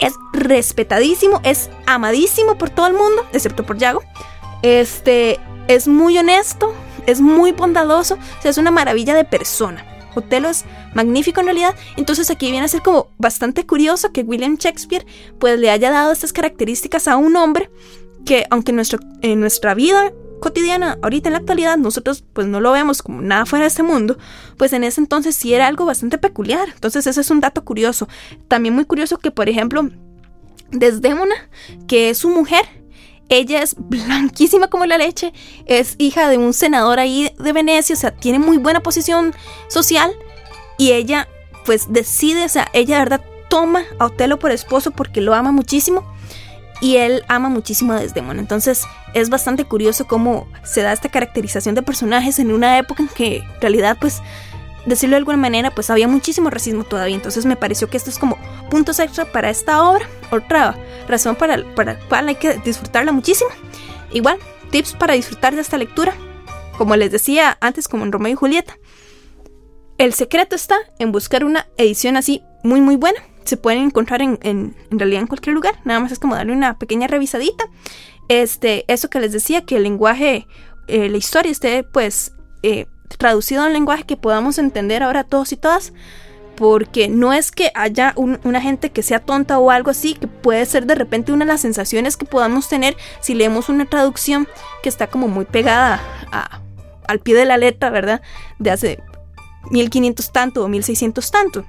es 0.01 0.15
respetadísimo, 0.33 1.41
es 1.45 1.71
amadísimo 1.87 2.59
por 2.59 2.71
todo 2.71 2.89
el 2.89 2.95
mundo, 2.95 3.25
excepto 3.33 3.65
por 3.65 3.79
Yago, 3.79 4.03
este, 4.63 5.39
es 5.69 5.87
muy 5.87 6.19
honesto, 6.19 6.75
es 7.07 7.21
muy 7.21 7.53
bondadoso, 7.53 8.19
es 8.43 8.59
una 8.59 8.73
maravilla 8.73 9.15
de 9.15 9.23
persona. 9.23 9.94
Otelo 10.15 10.49
es 10.49 10.65
magnífico 10.95 11.41
en 11.41 11.47
realidad. 11.47 11.75
Entonces 11.97 12.31
aquí 12.31 12.51
viene 12.51 12.65
a 12.65 12.69
ser 12.69 12.83
como 12.83 13.09
bastante 13.19 13.67
curioso 13.67 14.13
que 14.13 14.23
William 14.23 14.57
Shakespeare 14.57 15.07
pues 15.39 15.59
le 15.59 15.71
haya 15.71 15.91
dado 15.91 16.13
estas 16.13 16.33
características 16.33 17.09
a 17.09 17.17
un 17.17 17.37
hombre 17.37 17.71
que 18.25 18.47
aunque 18.51 18.71
en, 18.71 18.77
nuestro, 18.77 19.01
en 19.23 19.41
nuestra 19.41 19.75
vida 19.75 20.13
cotidiana, 20.41 20.99
ahorita 21.03 21.29
en 21.29 21.33
la 21.33 21.39
actualidad, 21.39 21.79
nosotros 21.79 22.23
pues 22.33 22.47
no 22.47 22.61
lo 22.61 22.73
vemos 22.73 23.03
como 23.03 23.23
nada 23.23 23.47
fuera 23.47 23.65
de 23.65 23.69
este 23.69 23.83
mundo, 23.83 24.19
pues 24.59 24.73
en 24.75 24.85
ese 24.85 25.01
entonces 25.01 25.35
sí 25.35 25.55
era 25.55 25.67
algo 25.67 25.87
bastante 25.87 26.19
peculiar. 26.19 26.69
Entonces 26.75 27.07
ese 27.07 27.21
es 27.21 27.31
un 27.31 27.41
dato 27.41 27.65
curioso. 27.65 28.09
También 28.49 28.75
muy 28.75 28.85
curioso 28.85 29.19
que, 29.19 29.31
por 29.31 29.49
ejemplo, 29.49 29.89
Desdémona, 30.71 31.35
que 31.87 32.11
es 32.11 32.19
su 32.19 32.29
mujer, 32.29 32.65
ella 33.29 33.63
es 33.63 33.75
blanquísima 33.79 34.69
como 34.69 34.87
la 34.87 34.99
leche, 34.99 35.33
es 35.67 35.97
hija 35.99 36.29
de 36.29 36.39
un 36.39 36.53
senador 36.53 36.99
ahí 36.99 37.33
de 37.39 37.53
Venecia, 37.53 37.95
o 37.95 37.99
sea, 37.99 38.11
tiene 38.11 38.39
muy 38.39 38.59
buena 38.59 38.81
posición 38.81 39.35
social 39.69 40.13
y 40.79 40.93
ella 40.93 41.29
pues 41.65 41.93
decide, 41.93 42.45
o 42.45 42.49
sea, 42.49 42.69
ella 42.73 42.97
de 42.97 43.05
verdad 43.05 43.25
toma 43.49 43.85
a 43.99 44.07
Otelo 44.07 44.39
por 44.39 44.51
esposo 44.51 44.91
porque 44.91 45.21
lo 45.21 45.35
ama 45.35 45.53
muchísimo 45.53 46.05
y 46.81 46.97
él 46.97 47.23
ama 47.29 47.49
muchísimo 47.49 47.93
a 47.93 48.01
Desdémona. 48.01 48.41
Entonces 48.41 48.83
es 49.15 49.31
bastante 49.31 49.65
curioso 49.65 50.07
cómo 50.07 50.47
se 50.65 50.83
da 50.83 50.93
esta 50.93 51.09
caracterización 51.09 51.75
de 51.75 51.83
personajes 51.83 52.39
en 52.39 52.53
una 52.53 52.79
época 52.79 53.03
en 53.03 53.09
que 53.09 53.37
en 53.39 53.61
realidad 53.61 53.97
pues 54.01 54.23
decirlo 54.87 55.15
de 55.15 55.19
alguna 55.19 55.37
manera, 55.37 55.71
pues 55.71 55.91
había 55.91 56.09
muchísimo 56.09 56.51
racismo 56.51 56.85
todavía. 56.85 57.17
Entonces 57.17 57.47
me 57.47 57.57
pareció 57.57 57.89
que 57.89 57.97
esto 57.97 58.11
es 58.11 58.19
como 58.19 58.39
puntos 58.71 58.99
extra 58.99 59.31
para 59.31 59.51
esta 59.51 59.89
obra. 59.89 60.09
Otra 60.31 60.77
razón 61.09 61.37
para, 61.37 61.63
para 61.75 61.95
la 61.95 61.99
cual 62.09 62.29
hay 62.29 62.37
que 62.37 62.55
disfrutarla 62.59 63.13
muchísimo. 63.13 63.51
Igual, 64.13 64.39
tips 64.71 64.93
para 64.95 65.15
disfrutar 65.15 65.55
de 65.55 65.61
esta 65.61 65.79
lectura. 65.79 66.15
Como 66.79 66.97
les 66.97 67.11
decía 67.11 67.57
antes, 67.61 67.89
como 67.89 68.05
en 68.05 68.13
Romeo 68.13 68.33
y 68.33 68.37
Julieta. 68.37 68.77
El 69.97 70.13
secreto 70.13 70.57
está 70.57 70.77
en 70.99 71.13
buscar 71.13 71.45
una 71.45 71.69
edición 71.77 72.17
así 72.17 72.43
muy 72.65 72.81
muy 72.81 72.97
buena. 72.97 73.21
Se 73.45 73.57
pueden 73.57 73.85
encontrar 73.85 74.23
en, 74.23 74.39
en, 74.43 74.75
realidad 74.91 75.21
en 75.21 75.27
cualquier 75.29 75.55
lugar. 75.55 75.79
Nada 75.85 76.01
más 76.01 76.11
es 76.11 76.19
como 76.19 76.35
darle 76.35 76.53
una 76.53 76.79
pequeña 76.79 77.07
revisadita. 77.07 77.67
Este, 78.29 78.91
eso 78.93 79.11
que 79.11 79.21
les 79.21 79.33
decía, 79.33 79.65
que 79.65 79.77
el 79.77 79.83
lenguaje, 79.83 80.49
eh, 80.89 81.09
la 81.09 81.17
historia 81.17 81.53
esté 81.53 81.85
pues 81.85 82.33
eh, 82.63 82.87
traducido 83.19 83.67
un 83.67 83.73
lenguaje 83.73 84.05
que 84.05 84.17
podamos 84.17 84.59
entender 84.59 85.03
ahora 85.03 85.25
todos 85.25 85.53
y 85.53 85.57
todas. 85.57 85.93
Porque 86.57 87.09
no 87.09 87.33
es 87.33 87.51
que 87.51 87.73
haya 87.75 88.15
una 88.17 88.61
gente 88.61 88.91
que 88.91 89.03
sea 89.03 89.19
tonta 89.19 89.59
o 89.59 89.73
algo 89.73 89.91
así, 89.91 90.15
que 90.15 90.29
puede 90.29 90.65
ser 90.67 90.87
de 90.87 90.95
repente 90.95 91.33
una 91.33 91.45
de 91.45 91.51
las 91.51 91.61
sensaciones 91.61 92.17
que 92.17 92.27
podamos 92.27 92.69
tener 92.69 92.97
si 93.21 93.35
leemos 93.35 93.69
una 93.69 93.87
traducción 93.87 94.47
que 94.81 94.89
está 94.89 95.09
como 95.09 95.27
muy 95.27 95.47
pegada 95.47 96.01
al 97.09 97.19
pie 97.19 97.35
de 97.35 97.45
la 97.45 97.57
letra, 97.57 97.91
¿verdad? 97.91 98.23
De 98.61 98.71
hace 98.71 99.03
1500 99.71 100.31
tanto 100.31 100.65
o 100.65 100.69
1600 100.69 101.31
tanto. 101.31 101.65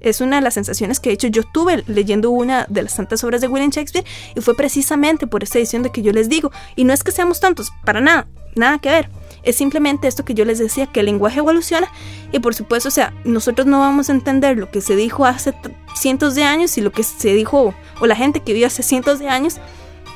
Es 0.00 0.20
una 0.20 0.36
de 0.36 0.42
las 0.42 0.54
sensaciones 0.54 1.00
que 1.00 1.08
de 1.08 1.14
hecho 1.14 1.28
yo 1.28 1.42
tuve 1.42 1.82
leyendo 1.86 2.30
una 2.30 2.66
de 2.68 2.82
las 2.82 2.94
tantas 2.94 3.24
obras 3.24 3.40
de 3.40 3.48
William 3.48 3.70
Shakespeare 3.70 4.04
y 4.34 4.40
fue 4.40 4.54
precisamente 4.54 5.26
por 5.26 5.42
esta 5.42 5.58
edición 5.58 5.82
de 5.82 5.90
que 5.90 6.02
yo 6.02 6.12
les 6.12 6.28
digo. 6.28 6.52
Y 6.76 6.84
no 6.84 6.92
es 6.92 7.02
que 7.02 7.10
seamos 7.10 7.40
tantos, 7.40 7.72
para 7.84 8.00
nada, 8.00 8.26
nada 8.54 8.78
que 8.78 8.90
ver. 8.90 9.10
Es 9.46 9.56
simplemente 9.56 10.08
esto 10.08 10.24
que 10.24 10.34
yo 10.34 10.44
les 10.44 10.58
decía, 10.58 10.86
que 10.86 11.00
el 11.00 11.06
lenguaje 11.06 11.38
evoluciona 11.38 11.88
y 12.32 12.40
por 12.40 12.54
supuesto, 12.54 12.88
o 12.88 12.92
sea, 12.92 13.14
nosotros 13.24 13.66
no 13.66 13.78
vamos 13.78 14.10
a 14.10 14.12
entender 14.12 14.58
lo 14.58 14.70
que 14.70 14.80
se 14.80 14.96
dijo 14.96 15.24
hace 15.24 15.54
cientos 15.94 16.34
de 16.34 16.42
años 16.42 16.76
y 16.76 16.80
lo 16.80 16.92
que 16.92 17.04
se 17.04 17.32
dijo, 17.32 17.74
o 18.00 18.06
la 18.06 18.16
gente 18.16 18.40
que 18.40 18.52
vivió 18.52 18.66
hace 18.66 18.82
cientos 18.82 19.20
de 19.20 19.28
años, 19.28 19.58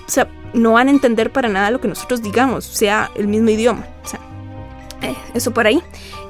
o 0.07 0.11
sea, 0.11 0.29
no 0.53 0.73
van 0.73 0.89
a 0.89 0.91
entender 0.91 1.33
para 1.33 1.49
nada 1.49 1.71
lo 1.71 1.81
que 1.81 1.89
nosotros 1.89 2.23
digamos, 2.23 2.65
sea 2.65 3.11
el 3.15 3.29
mismo 3.29 3.51
idioma. 3.51 3.87
O 4.05 4.09
sea, 4.09 4.21
eh, 5.03 5.15
eso 5.33 5.53
por 5.53 5.67
ahí. 5.67 5.81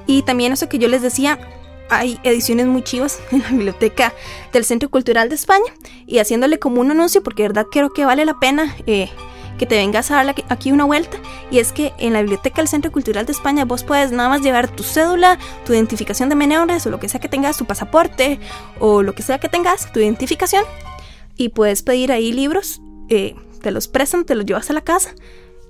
Y 0.07 0.23
también 0.23 0.53
eso 0.53 0.69
que 0.69 0.79
yo 0.79 0.89
les 0.89 1.01
decía, 1.01 1.39
hay 1.89 2.19
ediciones 2.23 2.67
muy 2.67 2.83
chivas 2.83 3.21
en 3.31 3.41
la 3.41 3.49
biblioteca 3.49 4.13
del 4.53 4.65
Centro 4.65 4.89
Cultural 4.89 5.29
de 5.29 5.35
España 5.35 5.73
y 6.07 6.19
haciéndole 6.19 6.59
como 6.59 6.81
un 6.81 6.91
anuncio 6.91 7.23
porque 7.23 7.43
de 7.43 7.49
verdad 7.49 7.67
creo 7.71 7.91
que 7.91 8.05
vale 8.05 8.25
la 8.25 8.39
pena 8.39 8.77
eh, 8.87 9.09
que 9.59 9.67
te 9.67 9.77
vengas 9.77 10.11
a 10.11 10.17
dar 10.17 10.35
aquí 10.49 10.73
una 10.73 10.85
vuelta. 10.85 11.19
Y 11.51 11.59
es 11.59 11.73
que 11.73 11.93
en 11.99 12.13
la 12.13 12.21
Biblioteca 12.21 12.57
del 12.57 12.69
Centro 12.69 12.93
Cultural 12.93 13.27
de 13.27 13.33
España 13.33 13.65
vos 13.65 13.85
puedes 13.85 14.13
nada 14.13 14.29
más 14.29 14.43
llevar 14.43 14.69
tu 14.69 14.83
cédula, 14.83 15.39
tu 15.65 15.73
identificación 15.73 16.29
de 16.29 16.35
menores 16.35 16.87
o 16.87 16.91
lo 16.91 17.01
que 17.01 17.09
sea 17.09 17.21
que 17.21 17.29
tengas, 17.29 17.57
tu 17.57 17.65
pasaporte 17.65 18.39
o 18.79 19.03
lo 19.03 19.15
que 19.15 19.23
sea 19.23 19.39
que 19.39 19.49
tengas, 19.49 19.93
tu 19.93 20.01
identificación. 20.01 20.65
Y 21.37 21.51
puedes 21.51 21.83
pedir 21.83 22.13
ahí 22.13 22.33
libros, 22.33 22.81
eh, 23.09 23.35
te 23.63 23.71
los 23.71 23.89
prestan, 23.89 24.25
te 24.25 24.35
los 24.35 24.47
llevas 24.47 24.71
a 24.71 24.73
la 24.73 24.83
casa. 24.83 25.15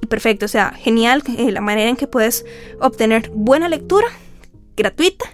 Y 0.03 0.07
perfecto, 0.07 0.47
o 0.47 0.49
sea, 0.49 0.73
genial 0.73 1.23
eh, 1.37 1.51
la 1.51 1.61
manera 1.61 1.91
en 1.91 1.97
que 1.97 2.07
puedes 2.07 2.47
obtener 2.81 3.31
buena 3.35 3.69
lectura 3.69 4.09
gratuita 4.77 5.27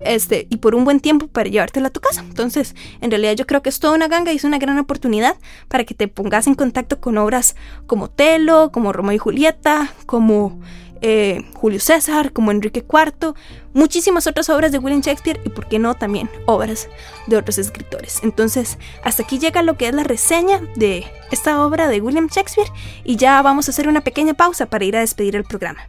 este, 0.00 0.46
y 0.50 0.56
por 0.56 0.74
un 0.74 0.84
buen 0.84 1.00
tiempo 1.00 1.26
para 1.28 1.48
llevártela 1.48 1.88
a 1.88 1.92
tu 1.92 2.00
casa. 2.00 2.22
Entonces, 2.22 2.74
en 3.00 3.10
realidad 3.10 3.34
yo 3.34 3.46
creo 3.46 3.62
que 3.62 3.68
es 3.68 3.80
toda 3.80 3.94
una 3.94 4.08
ganga 4.08 4.32
y 4.32 4.36
es 4.36 4.44
una 4.44 4.58
gran 4.58 4.78
oportunidad 4.78 5.36
para 5.68 5.84
que 5.84 5.94
te 5.94 6.08
pongas 6.08 6.46
en 6.46 6.54
contacto 6.54 7.00
con 7.00 7.18
obras 7.18 7.56
como 7.86 8.10
Telo, 8.10 8.70
como 8.72 8.92
Romeo 8.92 9.14
y 9.14 9.18
Julieta, 9.18 9.92
como 10.06 10.60
eh, 11.02 11.44
Julio 11.54 11.80
César, 11.80 12.32
como 12.32 12.50
Enrique 12.50 12.84
IV, 12.86 13.34
muchísimas 13.72 14.26
otras 14.26 14.50
obras 14.50 14.70
de 14.72 14.78
William 14.78 15.00
Shakespeare 15.00 15.40
y, 15.44 15.48
por 15.48 15.66
qué 15.66 15.78
no, 15.78 15.94
también 15.94 16.28
obras 16.46 16.88
de 17.26 17.36
otros 17.36 17.58
escritores. 17.58 18.20
Entonces, 18.22 18.78
hasta 19.02 19.22
aquí 19.22 19.38
llega 19.38 19.62
lo 19.62 19.76
que 19.76 19.88
es 19.88 19.94
la 19.94 20.04
reseña 20.04 20.60
de 20.76 21.06
esta 21.30 21.64
obra 21.64 21.88
de 21.88 22.00
William 22.00 22.28
Shakespeare 22.28 22.70
y 23.04 23.16
ya 23.16 23.40
vamos 23.40 23.68
a 23.68 23.70
hacer 23.70 23.88
una 23.88 24.02
pequeña 24.02 24.34
pausa 24.34 24.66
para 24.66 24.84
ir 24.84 24.96
a 24.96 25.00
despedir 25.00 25.36
el 25.36 25.44
programa. 25.44 25.88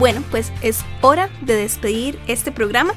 Bueno, 0.00 0.24
pues 0.30 0.50
es 0.62 0.82
hora 1.02 1.28
de 1.42 1.56
despedir 1.56 2.18
este 2.26 2.52
programa. 2.52 2.94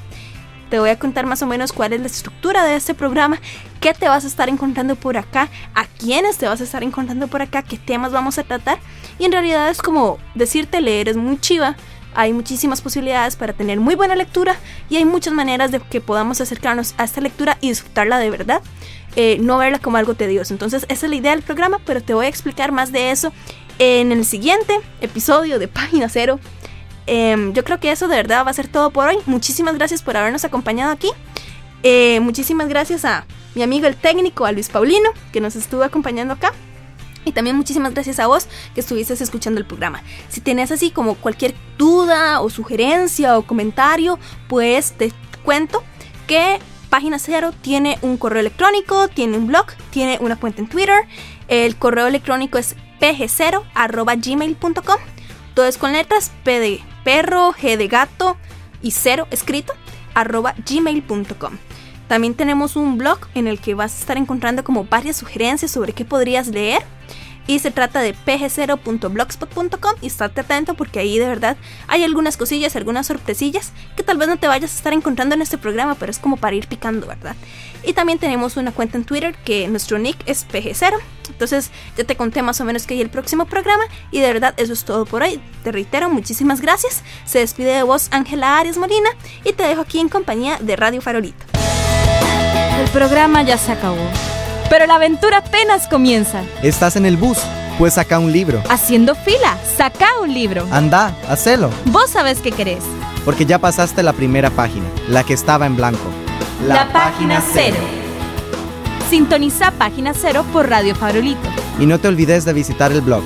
Te 0.70 0.80
voy 0.80 0.90
a 0.90 0.98
contar 0.98 1.26
más 1.26 1.42
o 1.42 1.46
menos 1.46 1.74
cuál 1.74 1.92
es 1.92 2.00
la 2.00 2.08
estructura 2.08 2.64
de 2.64 2.78
este 2.78 2.94
programa, 2.94 3.42
qué 3.82 3.94
te 3.94 4.08
vas 4.08 4.24
a 4.24 4.28
estar 4.28 4.48
encontrando 4.48 4.96
por 4.96 5.18
acá, 5.18 5.50
a 5.76 5.86
quiénes 5.86 6.38
te 6.38 6.48
vas 6.48 6.62
a 6.62 6.64
estar 6.64 6.82
encontrando 6.82 7.28
por 7.28 7.42
acá, 7.42 7.62
qué 7.62 7.78
temas 7.78 8.14
vamos 8.14 8.38
a 8.38 8.44
tratar. 8.44 8.80
Y 9.20 9.26
en 9.26 9.34
realidad 9.34 9.70
es 9.70 9.82
como 9.82 10.18
decirte 10.34 10.80
leer 10.80 11.10
es 11.10 11.18
muy 11.18 11.38
chiva. 11.42 11.76
Hay 12.16 12.32
muchísimas 12.32 12.82
posibilidades 12.82 13.36
para 13.36 13.52
tener 13.52 13.82
muy 13.82 13.96
buena 13.96 14.16
lectura 14.16 14.56
y 14.90 14.96
hay 14.96 15.04
muchas 15.04 15.34
maneras 15.34 15.72
de 15.72 15.82
que 15.82 16.00
podamos 16.00 16.40
acercarnos 16.40 16.96
a 16.98 17.04
esta 17.04 17.20
lectura 17.20 17.58
y 17.60 17.68
disfrutarla 17.68 18.18
de 18.18 18.30
verdad. 18.30 18.62
Eh, 19.18 19.40
no 19.42 19.58
verla 19.58 19.80
como 19.80 19.98
algo 19.98 20.14
tedioso. 20.14 20.54
Entonces, 20.54 20.86
esa 20.88 21.06
es 21.06 21.10
la 21.10 21.18
idea 21.18 21.32
del 21.32 21.42
programa, 21.42 21.80
pero 21.86 22.02
te 22.02 22.14
voy 22.14 22.28
a 22.28 22.30
explicar 22.30 22.72
más 22.72 22.94
de 22.94 23.12
eso 23.12 23.34
en 23.78 24.14
el 24.14 24.24
siguiente 24.24 24.80
episodio 25.02 25.60
de 25.60 25.68
Página 25.68 26.08
Cero. 26.08 26.40
Em, 27.06 27.54
yo 27.54 27.64
creo 27.64 27.80
que 27.80 27.92
eso 27.92 28.08
de 28.08 28.16
verdad 28.16 28.46
va 28.46 28.52
a 28.52 28.54
ser 28.54 28.68
todo 28.68 28.92
por 28.92 29.08
hoy. 29.08 29.18
Muchísimas 29.26 29.76
gracias 29.76 30.02
por 30.02 30.18
habernos 30.18 30.46
acompañado 30.46 30.92
aquí. 30.92 31.10
Eh, 31.84 32.20
muchísimas 32.22 32.70
gracias 32.70 33.04
a 33.06 33.26
mi 33.56 33.64
amigo 33.64 33.88
el 33.88 33.96
técnico, 33.96 34.46
a 34.46 34.52
Luis 34.52 34.70
Paulino, 34.70 35.10
que 35.32 35.42
nos 35.42 35.56
estuvo 35.56 35.84
acompañando 35.84 36.34
acá. 36.34 36.54
Y 37.26 37.32
también 37.32 37.56
muchísimas 37.56 37.94
gracias 37.94 38.20
a 38.20 38.28
vos 38.28 38.48
que 38.74 38.82
estuviste 38.82 39.14
escuchando 39.14 39.60
el 39.60 39.66
programa. 39.66 40.02
Si 40.30 40.42
tenés 40.42 40.72
así 40.72 40.92
como 40.92 41.16
cualquier 41.16 41.56
duda 41.78 42.42
o 42.42 42.50
sugerencia 42.50 43.38
o 43.38 43.44
comentario, 43.44 44.20
pues 44.50 44.92
te 44.94 45.12
cuento 45.44 45.84
que 46.28 46.60
Página 46.90 47.20
Cero 47.20 47.52
tiene 47.62 47.98
un 48.02 48.18
correo 48.18 48.42
electrónico, 48.42 49.08
tiene 49.08 49.38
un 49.38 49.48
blog, 49.48 49.68
tiene 49.90 50.18
una 50.20 50.36
cuenta 50.36 50.62
en 50.62 50.68
Twitter. 50.68 51.06
El 51.48 51.78
correo 51.78 52.08
electrónico 52.08 52.58
es 52.58 52.76
pg0.gmail.com. 53.00 54.98
Todo 55.54 55.66
es 55.66 55.78
con 55.78 55.94
letras 55.94 56.32
P 56.44 56.60
de 56.60 56.82
perro, 57.04 57.54
G 57.54 57.78
de 57.78 57.88
gato 57.88 58.38
y 58.82 58.92
cero 58.92 59.28
escrito, 59.32 59.74
arroba 60.14 60.56
gmail.com. 60.70 61.58
También 62.08 62.36
tenemos 62.36 62.76
un 62.76 62.98
blog 62.98 63.20
en 63.34 63.48
el 63.48 63.60
que 63.60 63.74
vas 63.74 63.96
a 63.96 64.00
estar 64.00 64.18
encontrando 64.18 64.64
como 64.64 64.86
varias 64.86 65.18
sugerencias 65.18 65.72
sobre 65.72 65.94
qué 65.94 66.06
podrías 66.06 66.48
leer 66.48 66.84
y 67.48 67.60
se 67.60 67.72
trata 67.72 68.02
de 68.02 68.14
pg0.blogspot.com 68.14 69.94
y 70.02 70.08
estate 70.08 70.42
atento 70.42 70.76
porque 70.76 71.00
ahí 71.00 71.18
de 71.18 71.28
verdad 71.28 71.58
hay 71.88 72.04
algunas 72.04 72.38
cosillas, 72.38 72.76
algunas 72.76 73.08
sorpresillas 73.08 73.74
que 73.96 74.04
tal 74.04 74.18
vez 74.18 74.28
no 74.28 74.38
te 74.38 74.48
vayas 74.48 74.72
a 74.74 74.78
estar 74.78 74.94
encontrando 74.94 75.36
en 75.36 75.42
este 75.42 75.58
programa, 75.58 75.96
pero 75.96 76.12
es 76.12 76.20
como 76.20 76.38
para 76.38 76.56
ir 76.56 76.68
picando, 76.68 77.08
¿verdad? 77.08 77.36
Y 77.84 77.94
también 77.94 78.20
tenemos 78.20 78.58
una 78.58 78.72
cuenta 78.72 78.98
en 78.98 79.06
Twitter 79.06 79.36
que 79.44 79.68
nuestro 79.68 80.00
nick 80.00 80.18
es 80.26 80.48
pg0. 80.48 80.94
Entonces 81.44 81.72
ya 81.98 82.04
te 82.04 82.16
conté 82.16 82.42
más 82.42 82.60
o 82.62 82.66
menos 82.66 82.88
que 82.88 82.94
hay 82.94 83.02
el 83.02 83.10
próximo 83.10 83.46
programa 83.46 83.84
y 84.12 84.20
de 84.20 84.32
verdad 84.32 84.54
eso 84.58 84.74
es 84.74 84.86
todo 84.86 85.06
por 85.06 85.24
hoy. 85.24 85.40
Te 85.64 85.72
reitero, 85.72 86.10
muchísimas 86.10 86.62
gracias. 86.62 87.04
Se 87.26 87.40
despide 87.40 87.74
de 87.74 87.84
vos 87.84 88.08
Ángela 88.12 88.58
Arias 88.58 88.78
Molina 88.78 89.10
y 89.44 89.54
te 89.54 89.64
dejo 89.64 89.82
aquí 89.82 90.00
en 90.00 90.10
compañía 90.10 90.58
de 90.60 90.76
Radio 90.76 91.02
Farolito. 91.02 91.46
El 92.80 92.90
programa 92.90 93.44
ya 93.44 93.58
se 93.58 93.72
acabó 93.72 94.10
pero 94.74 94.88
la 94.88 94.96
aventura 94.96 95.38
apenas 95.38 95.88
comienza. 95.88 96.42
¿Estás 96.64 96.96
en 96.96 97.06
el 97.06 97.16
bus? 97.16 97.38
Pues 97.78 97.94
saca 97.94 98.18
un 98.18 98.32
libro. 98.32 98.64
Haciendo 98.70 99.14
fila, 99.14 99.56
saca 99.78 100.08
un 100.20 100.34
libro. 100.34 100.66
Anda, 100.72 101.16
hacelo. 101.30 101.70
Vos 101.86 102.10
sabés 102.10 102.40
qué 102.40 102.52
querés. 102.52 102.84
porque 103.24 103.46
ya 103.46 103.60
pasaste 103.60 104.02
la 104.02 104.14
primera 104.14 104.50
página, 104.50 104.86
la 105.08 105.24
que 105.24 105.34
estaba 105.36 105.68
en 105.68 105.76
blanco. 105.76 106.02
La, 106.66 106.92
página 106.92 107.40
cero. 107.54 107.78
Sintoniza 109.14 109.70
Página 109.70 110.16
Cero 110.16 110.44
por 110.52 110.68
Radio 110.68 110.96
Farolito. 110.96 111.48
Y 111.80 111.86
no 111.86 112.00
te 112.00 112.08
olvides 112.08 112.46
de 112.46 112.54
visitar 112.54 112.92
el 112.92 113.02
blog 113.02 113.22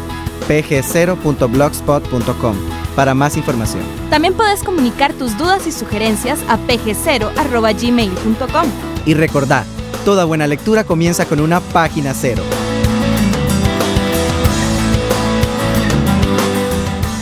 pg0.blogspot.com 0.50 2.56
para 2.94 3.14
más 3.14 3.38
información. 3.38 3.84
También 4.10 4.34
puedes 4.34 4.64
comunicar 4.64 5.14
tus 5.14 5.38
dudas 5.38 5.66
y 5.66 5.72
sugerencias 5.72 6.40
a 6.50 6.58
pg0.gmail.com. 6.58 8.66
Y 9.06 9.14
recordá, 9.14 9.64
toda 10.04 10.26
buena 10.26 10.46
lectura 10.46 10.84
comienza 10.84 11.26
con 11.26 11.40
una 11.40 11.62
página 11.62 12.14
cero. 12.14 12.44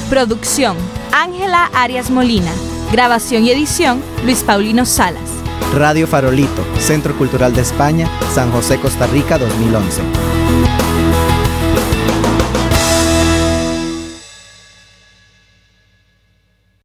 Producción: 0.10 0.76
Ángela 1.12 1.70
Arias 1.76 2.10
Molina. 2.10 2.52
Grabación 2.92 3.44
y 3.44 3.52
edición: 3.52 4.02
Luis 4.24 4.42
Paulino 4.42 4.88
Salas. 4.88 5.45
Radio 5.74 6.08
Farolito, 6.08 6.64
Centro 6.80 7.18
Cultural 7.18 7.54
de 7.54 7.62
España, 7.62 8.10
San 8.34 8.52
José, 8.52 8.80
Costa 8.80 9.08
Rica 9.08 9.38
2011. 9.38 10.85